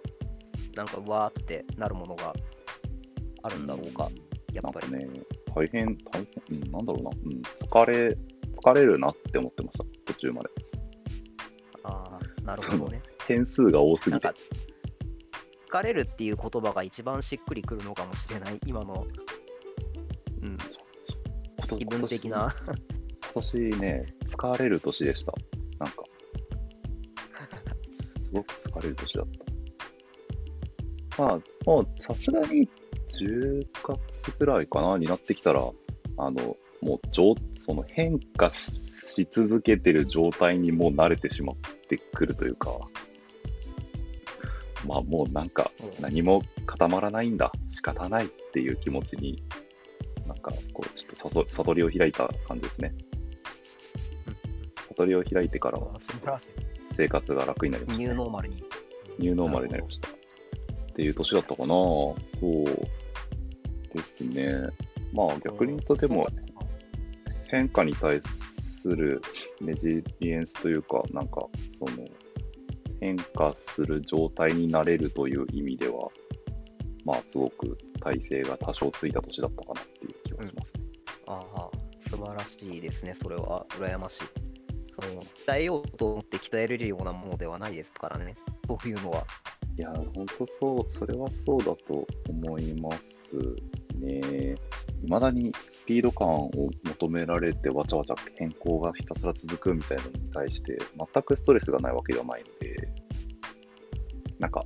[0.75, 2.33] なんかうわーってなるものが
[3.43, 4.09] あるんだろうか、
[4.53, 4.91] やっぱり。
[4.91, 5.21] なんかね、
[5.55, 8.17] 大変、大変、うん、なんだろうな、うん、疲れ、
[8.53, 10.49] 疲れるなって思ってました、途中まで。
[11.83, 13.01] ああ、なるほどね。
[13.27, 14.27] 変数が多すぎて
[15.69, 19.05] 疲れるっていう言葉が一番しっくりくるのかもしれない、今の、
[20.41, 22.53] うん、そう気分的な。
[23.33, 25.33] 今年ね、疲れる年でした。
[25.79, 26.03] なんか、
[28.23, 29.27] すごく疲れる年だっ
[31.17, 31.23] た。
[31.23, 32.67] まあ、もうさすがに
[33.19, 35.61] 10月ぐらいかな、になってきたら、
[36.17, 41.55] あの、もう上、その変化し続けてる状態にもう慣れてしまっ
[41.87, 42.77] てくるというか、
[44.85, 49.41] まあもうなんかうん何も固まらないんだ、仕方ないっていう気持ちに、
[50.27, 52.93] なんかこう、ちょっと悟悟りを開いた感じですね。
[54.89, 55.93] 悟りを開いてからは。
[56.95, 58.63] 生活が楽になりました、ニューノーマルに。
[59.19, 60.09] ニューノーマルになりました。
[60.09, 60.11] っ
[60.95, 61.67] ていう年だったかな。
[61.67, 63.02] そう
[63.93, 64.69] ですね。
[65.13, 66.27] まあ逆に言うとでも
[67.47, 68.21] 変化に対
[68.81, 69.21] する
[69.61, 71.47] レジリエンスというか、なんか
[71.79, 72.07] その
[72.99, 76.09] 変化する状態になれるという意味では、
[77.05, 80.83] まあすごく体制が多少ついた年だったかなっていう気がしますね。
[81.27, 81.69] ああ、
[81.99, 83.65] 素晴らしいですね、それは。
[83.69, 84.23] 羨ましい。
[84.95, 88.35] その鍛えようと思って鍛えれるようなものではないですからね、
[88.67, 89.25] そういうのは。
[89.77, 92.97] いや、本当そう、それはそうだと思います
[94.03, 94.55] ね。
[95.03, 96.51] いまだにスピード感を
[96.85, 102.89] 求められてわちゃわちゃ変更がひたすら続くみたいなのに対して、全くストレスがないわけではないので、
[104.39, 104.63] なんか、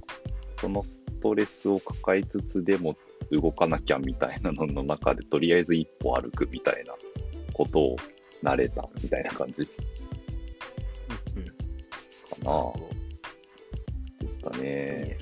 [0.60, 2.96] そのストレスを抱えつつでも
[3.32, 6.94] 動かなきゃみたいなのの中で、とりあえず一歩歩くみたいな
[7.54, 7.96] ことを
[8.44, 9.72] 慣れたみたいな感じか
[11.36, 11.48] うんうん。
[12.44, 12.74] なな。
[14.20, 15.18] でしたね。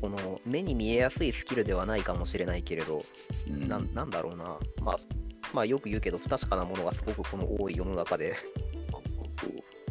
[0.00, 3.04] この目に見えやすいスキルではないかもしれないけれど、
[3.48, 4.98] うんなんなんだろうな、まあ、
[5.52, 8.36] まあよく言うけど、不確かなものがすごくこの多い世の中で。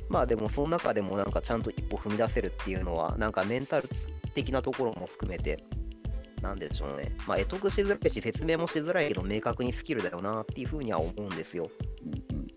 [0.09, 3.89] まあでもその中でもなんかちゃんと一歩踏み出せるっていうのは、なんかメンタル
[4.33, 5.63] 的なところも含めて、
[6.41, 7.15] なんでしょうね。
[7.27, 11.69] まあ、得得しづらいし、説明もしづらいけど、明確にスキルだよなっていうふうには思うんですよ。
[12.05, 12.47] うんうん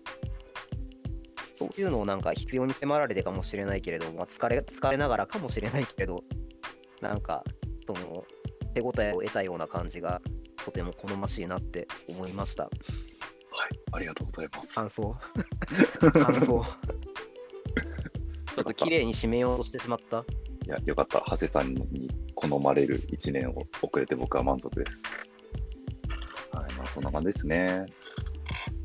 [1.61, 6.23] そういうのをなんか必要に迫られてかもしれないけれど、まあ、疲れ疲れながらかもしれないけれど、
[7.01, 7.43] なんか、
[7.87, 8.23] その、
[8.73, 10.21] 手応えを得たような感じが、
[10.63, 12.63] とても好ましいなって思いました。
[12.63, 12.71] はい、
[13.91, 14.75] ありがとうございます。
[14.75, 15.15] 感想。
[16.13, 16.65] 感想。
[18.55, 20.25] ちょっと綺麗に締めようとしてしまった。
[20.65, 21.19] いや、よかった。
[21.21, 24.97] ハセさんに好まれる1年を遅れて僕は満足です。
[26.51, 27.85] はい、まあそんな感じですね。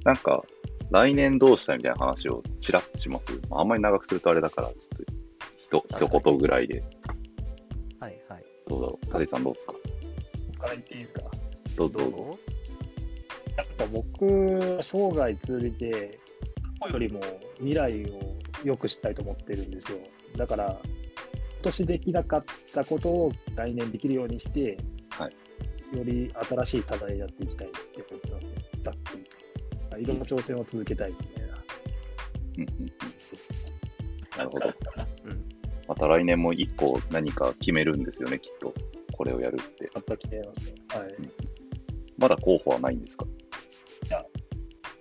[0.04, 0.44] なんか、
[0.90, 3.32] 来年どうしたいみたいな話をちらっとします。
[3.50, 4.78] まああんまり長くするとあれだから、ちょっ
[5.70, 6.84] と、ひと一言ぐらいで。
[8.68, 9.06] どうだろう。
[9.06, 9.72] タデさんどうですか？
[10.48, 11.22] 僕から言っていいですか？
[11.76, 12.16] どうぞどうぞ。
[12.16, 12.38] どうぞ。
[13.56, 16.18] やっぱ僕、生涯通じて、
[16.80, 17.20] 過去よりも
[17.58, 19.98] 未来をよくしたいと思ってるんですよ。
[20.36, 24.76] だから、今年できなかったことを来年できるようにして、
[25.10, 25.30] は
[25.92, 28.54] より新しい課題にやっていきたいって思ってますね。
[28.82, 29.16] ざっく
[29.96, 30.02] り。
[30.02, 31.54] いろんな挑戦を続けたいみたいな。
[32.58, 32.92] うんうんうん
[34.36, 34.66] なるほど。
[35.96, 38.72] た来年も1個何か決めるんですよね、きっと。
[39.16, 39.90] これをやるって。
[39.94, 40.74] また来てますね。
[40.88, 41.14] はい。
[42.18, 43.26] まだ候補はないんですか？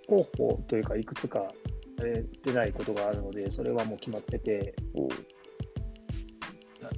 [0.08, 1.52] 候補というか、いくつか
[2.00, 5.08] えー出ないことがあるので、それはもう決まってて、お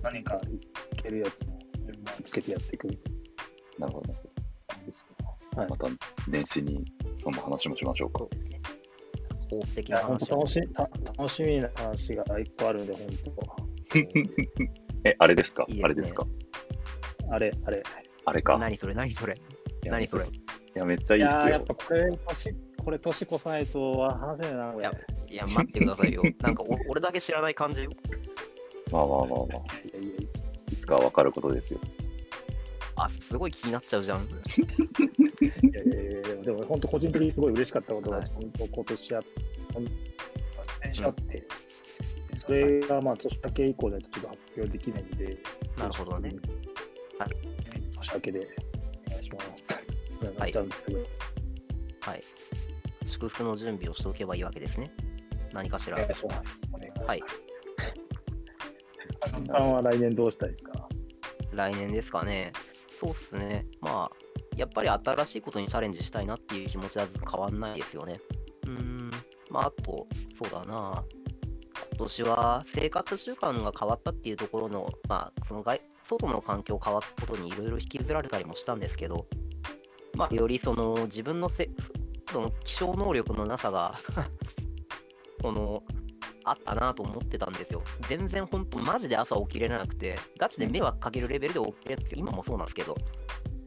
[0.02, 0.40] 何か
[0.96, 1.58] 決けるやつも
[2.24, 2.88] つけてやっていく
[3.78, 4.12] なるほど。
[4.12, 4.18] ね。
[5.56, 5.86] はいまた
[6.28, 6.84] 年始に
[7.22, 8.18] その話もしましょうか
[9.50, 9.56] そ。
[9.56, 9.84] うですね。
[9.88, 10.82] 楽しみ、た
[11.16, 13.06] 楽しみな話が一個あるんで、本
[15.04, 15.64] え、あれですか？
[15.68, 16.26] ねあれですか？
[17.26, 17.34] 当。
[17.34, 17.82] あれ、あれ。
[18.24, 18.58] あれか？
[18.58, 18.94] 何それ？
[18.94, 19.34] 何それ？
[19.84, 20.24] 何それ？
[20.24, 20.28] い
[20.74, 21.64] や、めっちゃいいっすいやっよ。
[21.66, 24.84] ぱこれ、年、これ年越さないとは話せないな、これ。
[24.84, 24.92] いや
[25.28, 26.22] いや、待ってくださいよ。
[26.40, 27.90] なんかお俺だけ知らない感じよ。
[28.92, 29.48] まあまあまあまあ。
[30.70, 31.80] いつかわかることですよ。
[32.96, 34.18] あ、すごい気になっちゃうじゃん。
[34.18, 34.22] い
[35.72, 39.20] やいやいやでも本当個人的にすごい嬉しかったことが、はい本当今年や、
[39.72, 39.84] 本
[40.82, 41.42] 当にあって、
[42.48, 45.36] それがまあ年明け以降でちょっと発表できないんで、
[45.76, 46.34] なるほどね。
[47.18, 47.30] はい
[47.94, 48.48] 年明けで
[49.06, 49.46] お願いします。
[50.40, 50.52] はい
[52.00, 52.24] はい。
[53.04, 54.90] 祝福の準備をしておけばいいわけですね。
[55.52, 55.98] 何かしら。
[55.98, 56.12] お願い
[57.06, 57.22] はい。
[59.26, 59.44] さん
[59.74, 60.88] は来年どうしたいですか？
[61.52, 62.52] 来年ですかね。
[62.98, 63.66] そうっすね。
[63.82, 64.16] まあ、
[64.56, 68.20] やっぱり新しいことにチャレンジしたいなっていう気持ちは変わんないですよね。
[68.64, 69.10] うーん。
[69.50, 71.04] まあ、あと、そうだな。
[71.98, 79.26] 今年は生活習慣が変わったっていうところの、まあ、その外外の環境変わったことにいろいろ引きずられたりもしたんですけど、
[80.14, 81.68] まあ、よりその自分のせ
[82.30, 83.96] その気象能力のなさが
[85.42, 85.82] この
[86.44, 87.82] あったなと思ってたんですよ。
[88.08, 92.18] 全然本当マジで朝起きれなくて、ガチで迷惑かけるレベルで起きれるんですよ。
[92.20, 92.96] 今もそうなんですけど。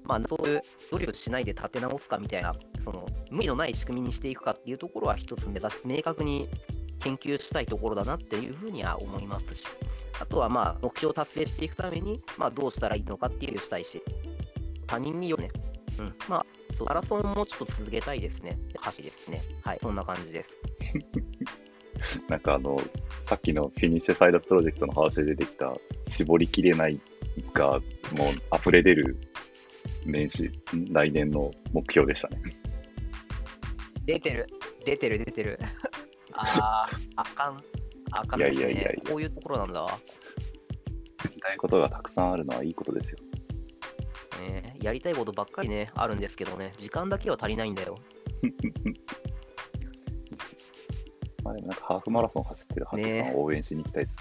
[0.04, 2.54] まあ、そういう努力しないで立て直すかみたいな、
[2.84, 6.50] その無理のない仕組みにしていくかっていうところは一つ目指し、明確に
[7.02, 9.66] 研究したいところだなっていうふうには思いますし、
[10.20, 14.02] あとはまあ目標を達成していくために、まあどうしたらいいのかっていうしたいし、
[14.88, 15.52] 他人によるね、
[16.00, 18.58] うん、まあ、そうマラソンもちょっと続けたいですね。
[18.78, 19.42] 走ですね。
[19.64, 20.50] はい、そんな感じです。
[22.28, 22.80] なんかあの、
[23.26, 25.74] さっきのフィニッシュサイドプロジェクトの話で出てきた、
[26.10, 27.00] 絞りきれない
[27.54, 27.80] が、
[28.16, 29.18] もう溢れ出る
[30.06, 30.44] 年始、
[30.76, 32.42] ん来年の目標でしたね。
[34.06, 34.48] 出てる、
[34.86, 35.60] 出てる、出てる。
[36.42, 37.64] あー、あかん、
[38.12, 38.62] あかんですね。
[38.62, 39.92] いやいやいやいやこういうところなんだわ。
[39.92, 39.98] や
[41.34, 43.18] りたいことがたくさんあるのはいいことですよ。
[44.42, 47.96] ねやりたいことばっかりね、あるんですけどね、時間だけは足りないんだよ。
[51.44, 54.18] まあでもなんかハーフマラソン走ってるハチさんを応援しに行きたいです。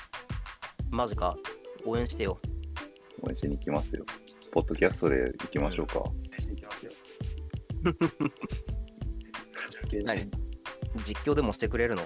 [0.91, 1.37] マジか、
[1.85, 2.39] 応援してよ。
[3.23, 4.05] 応援しに行きますよ。
[4.53, 6.03] ポッドキャストで行きましょうか。
[6.39, 6.93] していきますよ。
[10.05, 10.50] 何？
[11.05, 12.03] 実況でもしてくれるの？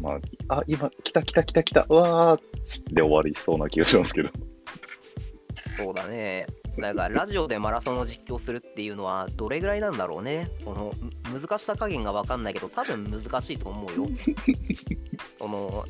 [0.00, 0.18] ま
[0.48, 4.30] あ、あ、今、来た来た来た来た、うわーで終わりそうな気がしますけど。
[5.76, 6.46] そうだね。
[6.78, 10.50] だからラジオでマラソンを実況するっていうのはどれぐらいなんだろうね？
[10.64, 10.92] その
[11.30, 14.08] む難しさ加減が分かんないけど多分難しいと思うよ。
[15.38, 15.84] その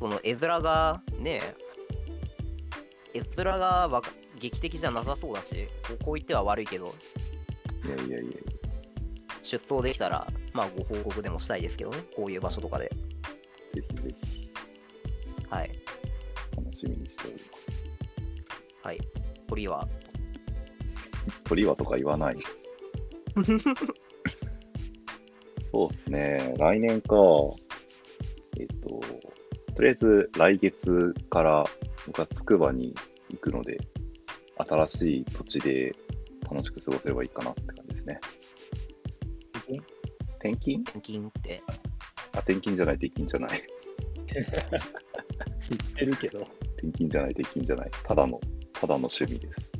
[0.00, 1.40] その絵面がね
[3.12, 5.68] 絵面がわか劇的じゃなさそうだし
[6.04, 6.92] こう言っては悪いけど
[7.84, 8.32] いやいやいや
[9.42, 12.90] 出走できたらまあご報告でもしたいですけどねこういう場所とかで。
[13.74, 14.50] ぜひぜひ
[15.50, 15.70] はい。
[16.56, 17.66] 楽しみにしております。
[18.82, 19.00] はい。
[19.46, 19.88] 鳥は？
[21.44, 22.38] 鳥はとか言わない。
[25.72, 27.16] そうですね、来年か。
[28.58, 29.00] えっと、
[29.74, 31.64] とりあえず来月から
[32.06, 32.94] 僕はつくばに
[33.30, 33.78] 行くので、
[34.56, 35.94] 新しい土地で
[36.48, 38.20] 楽しく過ごせればいいかなって感じですね。
[40.44, 40.82] 転勤？
[40.82, 41.62] 転勤って
[42.34, 43.64] あ、転勤じゃない、転勤じゃない。
[45.60, 46.40] 知ってるけど、
[46.76, 47.90] 転勤じゃない、転勤じゃない。
[48.04, 48.38] ただの、
[48.74, 49.70] ただの趣味です。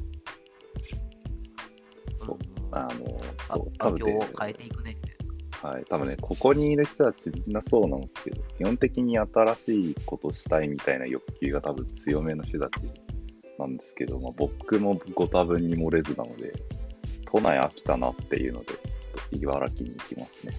[2.24, 2.38] そう。
[2.70, 4.96] あの、あそう、多分ね変えていくね。
[5.62, 12.84] はい、多分ね、ここにいる人たちみんなそうなんですけど、基本的に新しいことしたいみたいな欲求が多分強めの人たち
[13.58, 16.52] なんですけど、まあ、僕もご多分に漏れずなので、
[17.26, 18.74] 都内飽きたなっていうので、
[19.36, 20.52] 茨城に行きますね。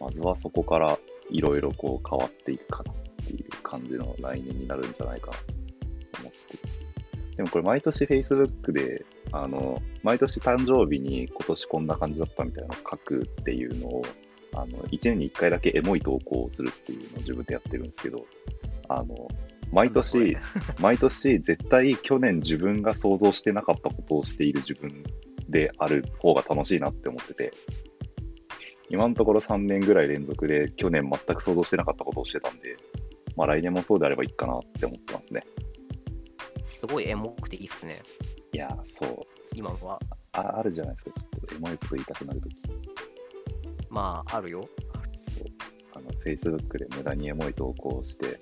[0.00, 0.98] まずはそこから
[1.30, 2.94] いろいろこう変わっていくかなっ
[3.26, 5.42] ていう感じの来年になるんじゃないかなと
[6.20, 6.82] 思って。
[7.36, 14.02] でもこれ毎年 Facebook で、あの、毎年誕生日に今年こんな感じだったみたいなのを書くっていうのを、
[14.54, 18.26] あの、1年に1回だけエモい投稿をするっていうのを自分でやってるんですけど、
[18.88, 19.28] あの、
[19.72, 20.36] 毎年、
[20.80, 25.02] 毎年絶対去年自分が想像してなかったことをしている自分
[25.52, 27.52] である方が楽しいなって思ってて、
[28.90, 32.76] 今のところ3年ぐらい連続で去年全く想像してなかったことをしてたんで、
[33.36, 35.44] まあ来年もそうであればいいかなって思ってますね。
[36.80, 38.02] すごいエモくていいっすね。
[38.52, 39.26] いやー、そう。
[39.54, 40.00] 今は。
[40.32, 42.56] ああるじゃないですか、ちょっとエモいこと言いたくなるとき。
[43.88, 44.62] まあ、あるよ。
[45.38, 45.46] そう。
[45.94, 48.40] あの、Facebook で無駄にエモい投稿をして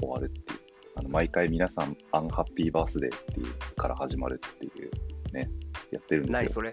[0.00, 0.66] 終わるっていう。
[0.98, 4.90] あの毎回皆さん、アンハッピーバースデーっていうから始まるっていう
[5.34, 5.50] ね、
[5.90, 6.32] やってるんですよ。
[6.32, 6.72] 何それ？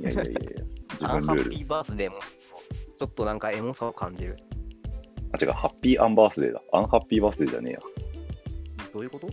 [0.00, 0.40] いやいやいやいや、
[1.00, 1.58] 自アンハッ分ルールです。
[1.60, 2.18] ピーバースデーも
[2.98, 4.36] ちょっとなんかエモさを感じる。
[5.32, 6.62] あ、違う、 happy unbirthday だ。
[6.72, 7.80] unhappy birthday じゃねえや。
[8.92, 9.28] どういうこと？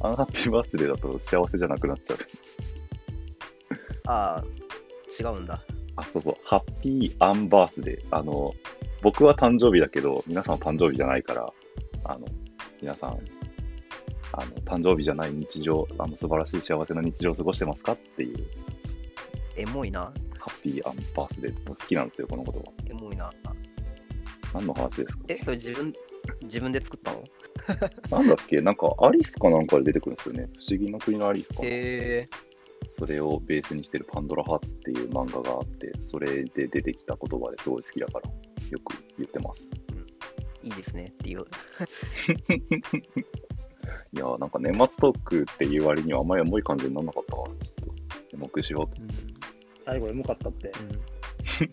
[0.06, 2.18] unhappy birthday だと幸せじゃなくなっちゃう。
[4.06, 4.44] ああ、
[5.20, 5.62] 違うんだ。
[5.96, 8.06] あ、そうそう、 happy unbirthday。
[8.10, 8.52] あの、
[9.02, 11.52] 僕は誕生日だけど、皆さんは誕生日じゃないから、
[12.04, 12.26] あの、
[12.82, 13.18] 皆さん、
[14.36, 18.46] あの、誕生日じゃない日常、あの、素晴らしい幸せな日常を過ごしてますかっていう、
[19.56, 20.12] エモいな。
[20.38, 22.60] ハッピーアンバースデー好きなんですよ、この言葉。
[22.90, 23.30] エモいな。
[24.52, 25.24] 何の話ですか？
[25.28, 25.92] え、それ自分、
[26.42, 27.24] 自分で作ったの？
[28.10, 28.60] なんだっけ？
[28.60, 30.48] なんか、アリスかなんかで出てくるんですよね。
[30.58, 31.68] 不思議の国のアリスかな。
[31.68, 32.28] へえ
[32.96, 38.30] それをベースにしてるパンドラハーツっていう漫画があって、それで出てきた言葉ですごい好きだから、
[38.70, 39.62] よく言ってます。
[40.62, 41.44] いいですねっていう。
[44.12, 47.84] いやーなんか年末トークっていう割にはあんまり重い感じにならなかったから、ちょっ
[48.30, 49.02] と、重くしようと。
[49.84, 50.72] 最後エモかったって。
[51.44, 51.68] 最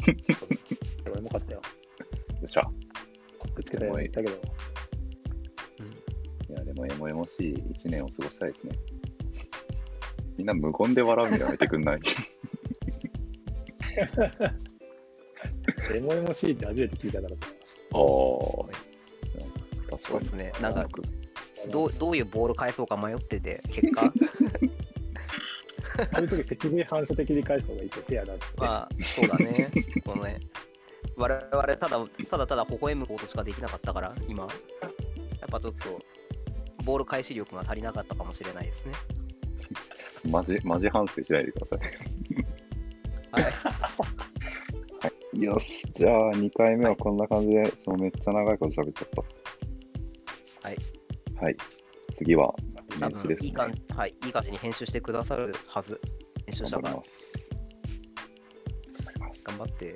[1.14, 1.62] 後エモかったよ。
[2.42, 2.64] よっしゃ。
[3.54, 4.38] くっつけたよ言ったけど。
[6.50, 8.74] いや、でもエモエモしい一年を過ごしたいですね。
[10.38, 12.00] みんな無言で笑うのやめてくんない？
[15.94, 17.36] エモエモしいって初めて聞いたからさ。
[17.94, 18.02] ああ。
[19.90, 20.00] 確かに。
[20.00, 20.52] そうですね。
[20.62, 21.02] なんか、く
[21.70, 24.02] どうどういうボール返そうか迷ってて、結果、
[26.12, 28.46] ああいう時赤米反射的に返した方がいいってフェアだって。
[28.58, 29.72] まあ、そうだね。
[30.06, 30.40] このね、
[31.16, 36.00] 我々ただただただ微笑むことしかできなかったから、今、やっぱちょっと、
[36.84, 38.94] ボール返し力が足りなかったかもしれないですね。
[40.30, 41.78] マジ、マジ反省しないでくださ
[43.32, 43.54] はい。
[45.38, 45.44] い。
[45.44, 49.10] よし、じゃあ2回目はこんな感じで、そうめっちゃ長いこと喋っちゃっ
[50.62, 50.68] た。
[50.68, 50.78] はい。
[51.42, 51.58] はい。
[52.14, 52.54] 次は
[53.00, 53.46] 多年始です、ね。
[53.46, 56.00] 分いい感じ、はい、いい感じに編集してくださるはず。
[56.46, 57.04] 編集者が頑張。
[58.94, 59.96] 頑張ります頑張って。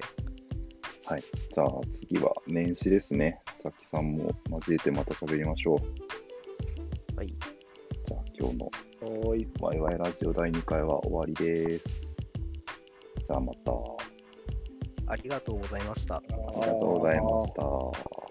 [1.53, 1.69] じゃあ
[1.99, 3.39] 次は年始ですね。
[3.61, 7.15] さきさんも交えてまた喋りましょう。
[7.15, 7.27] はい。
[7.27, 8.71] じゃあ今日の
[9.03, 9.47] おーい。
[9.59, 11.85] ワイワイラジオ第2回は終わりです。
[11.85, 13.71] じゃあまた。
[13.71, 13.75] あ
[15.09, 16.15] ありがとうございました。
[16.15, 18.24] ありがとうございました。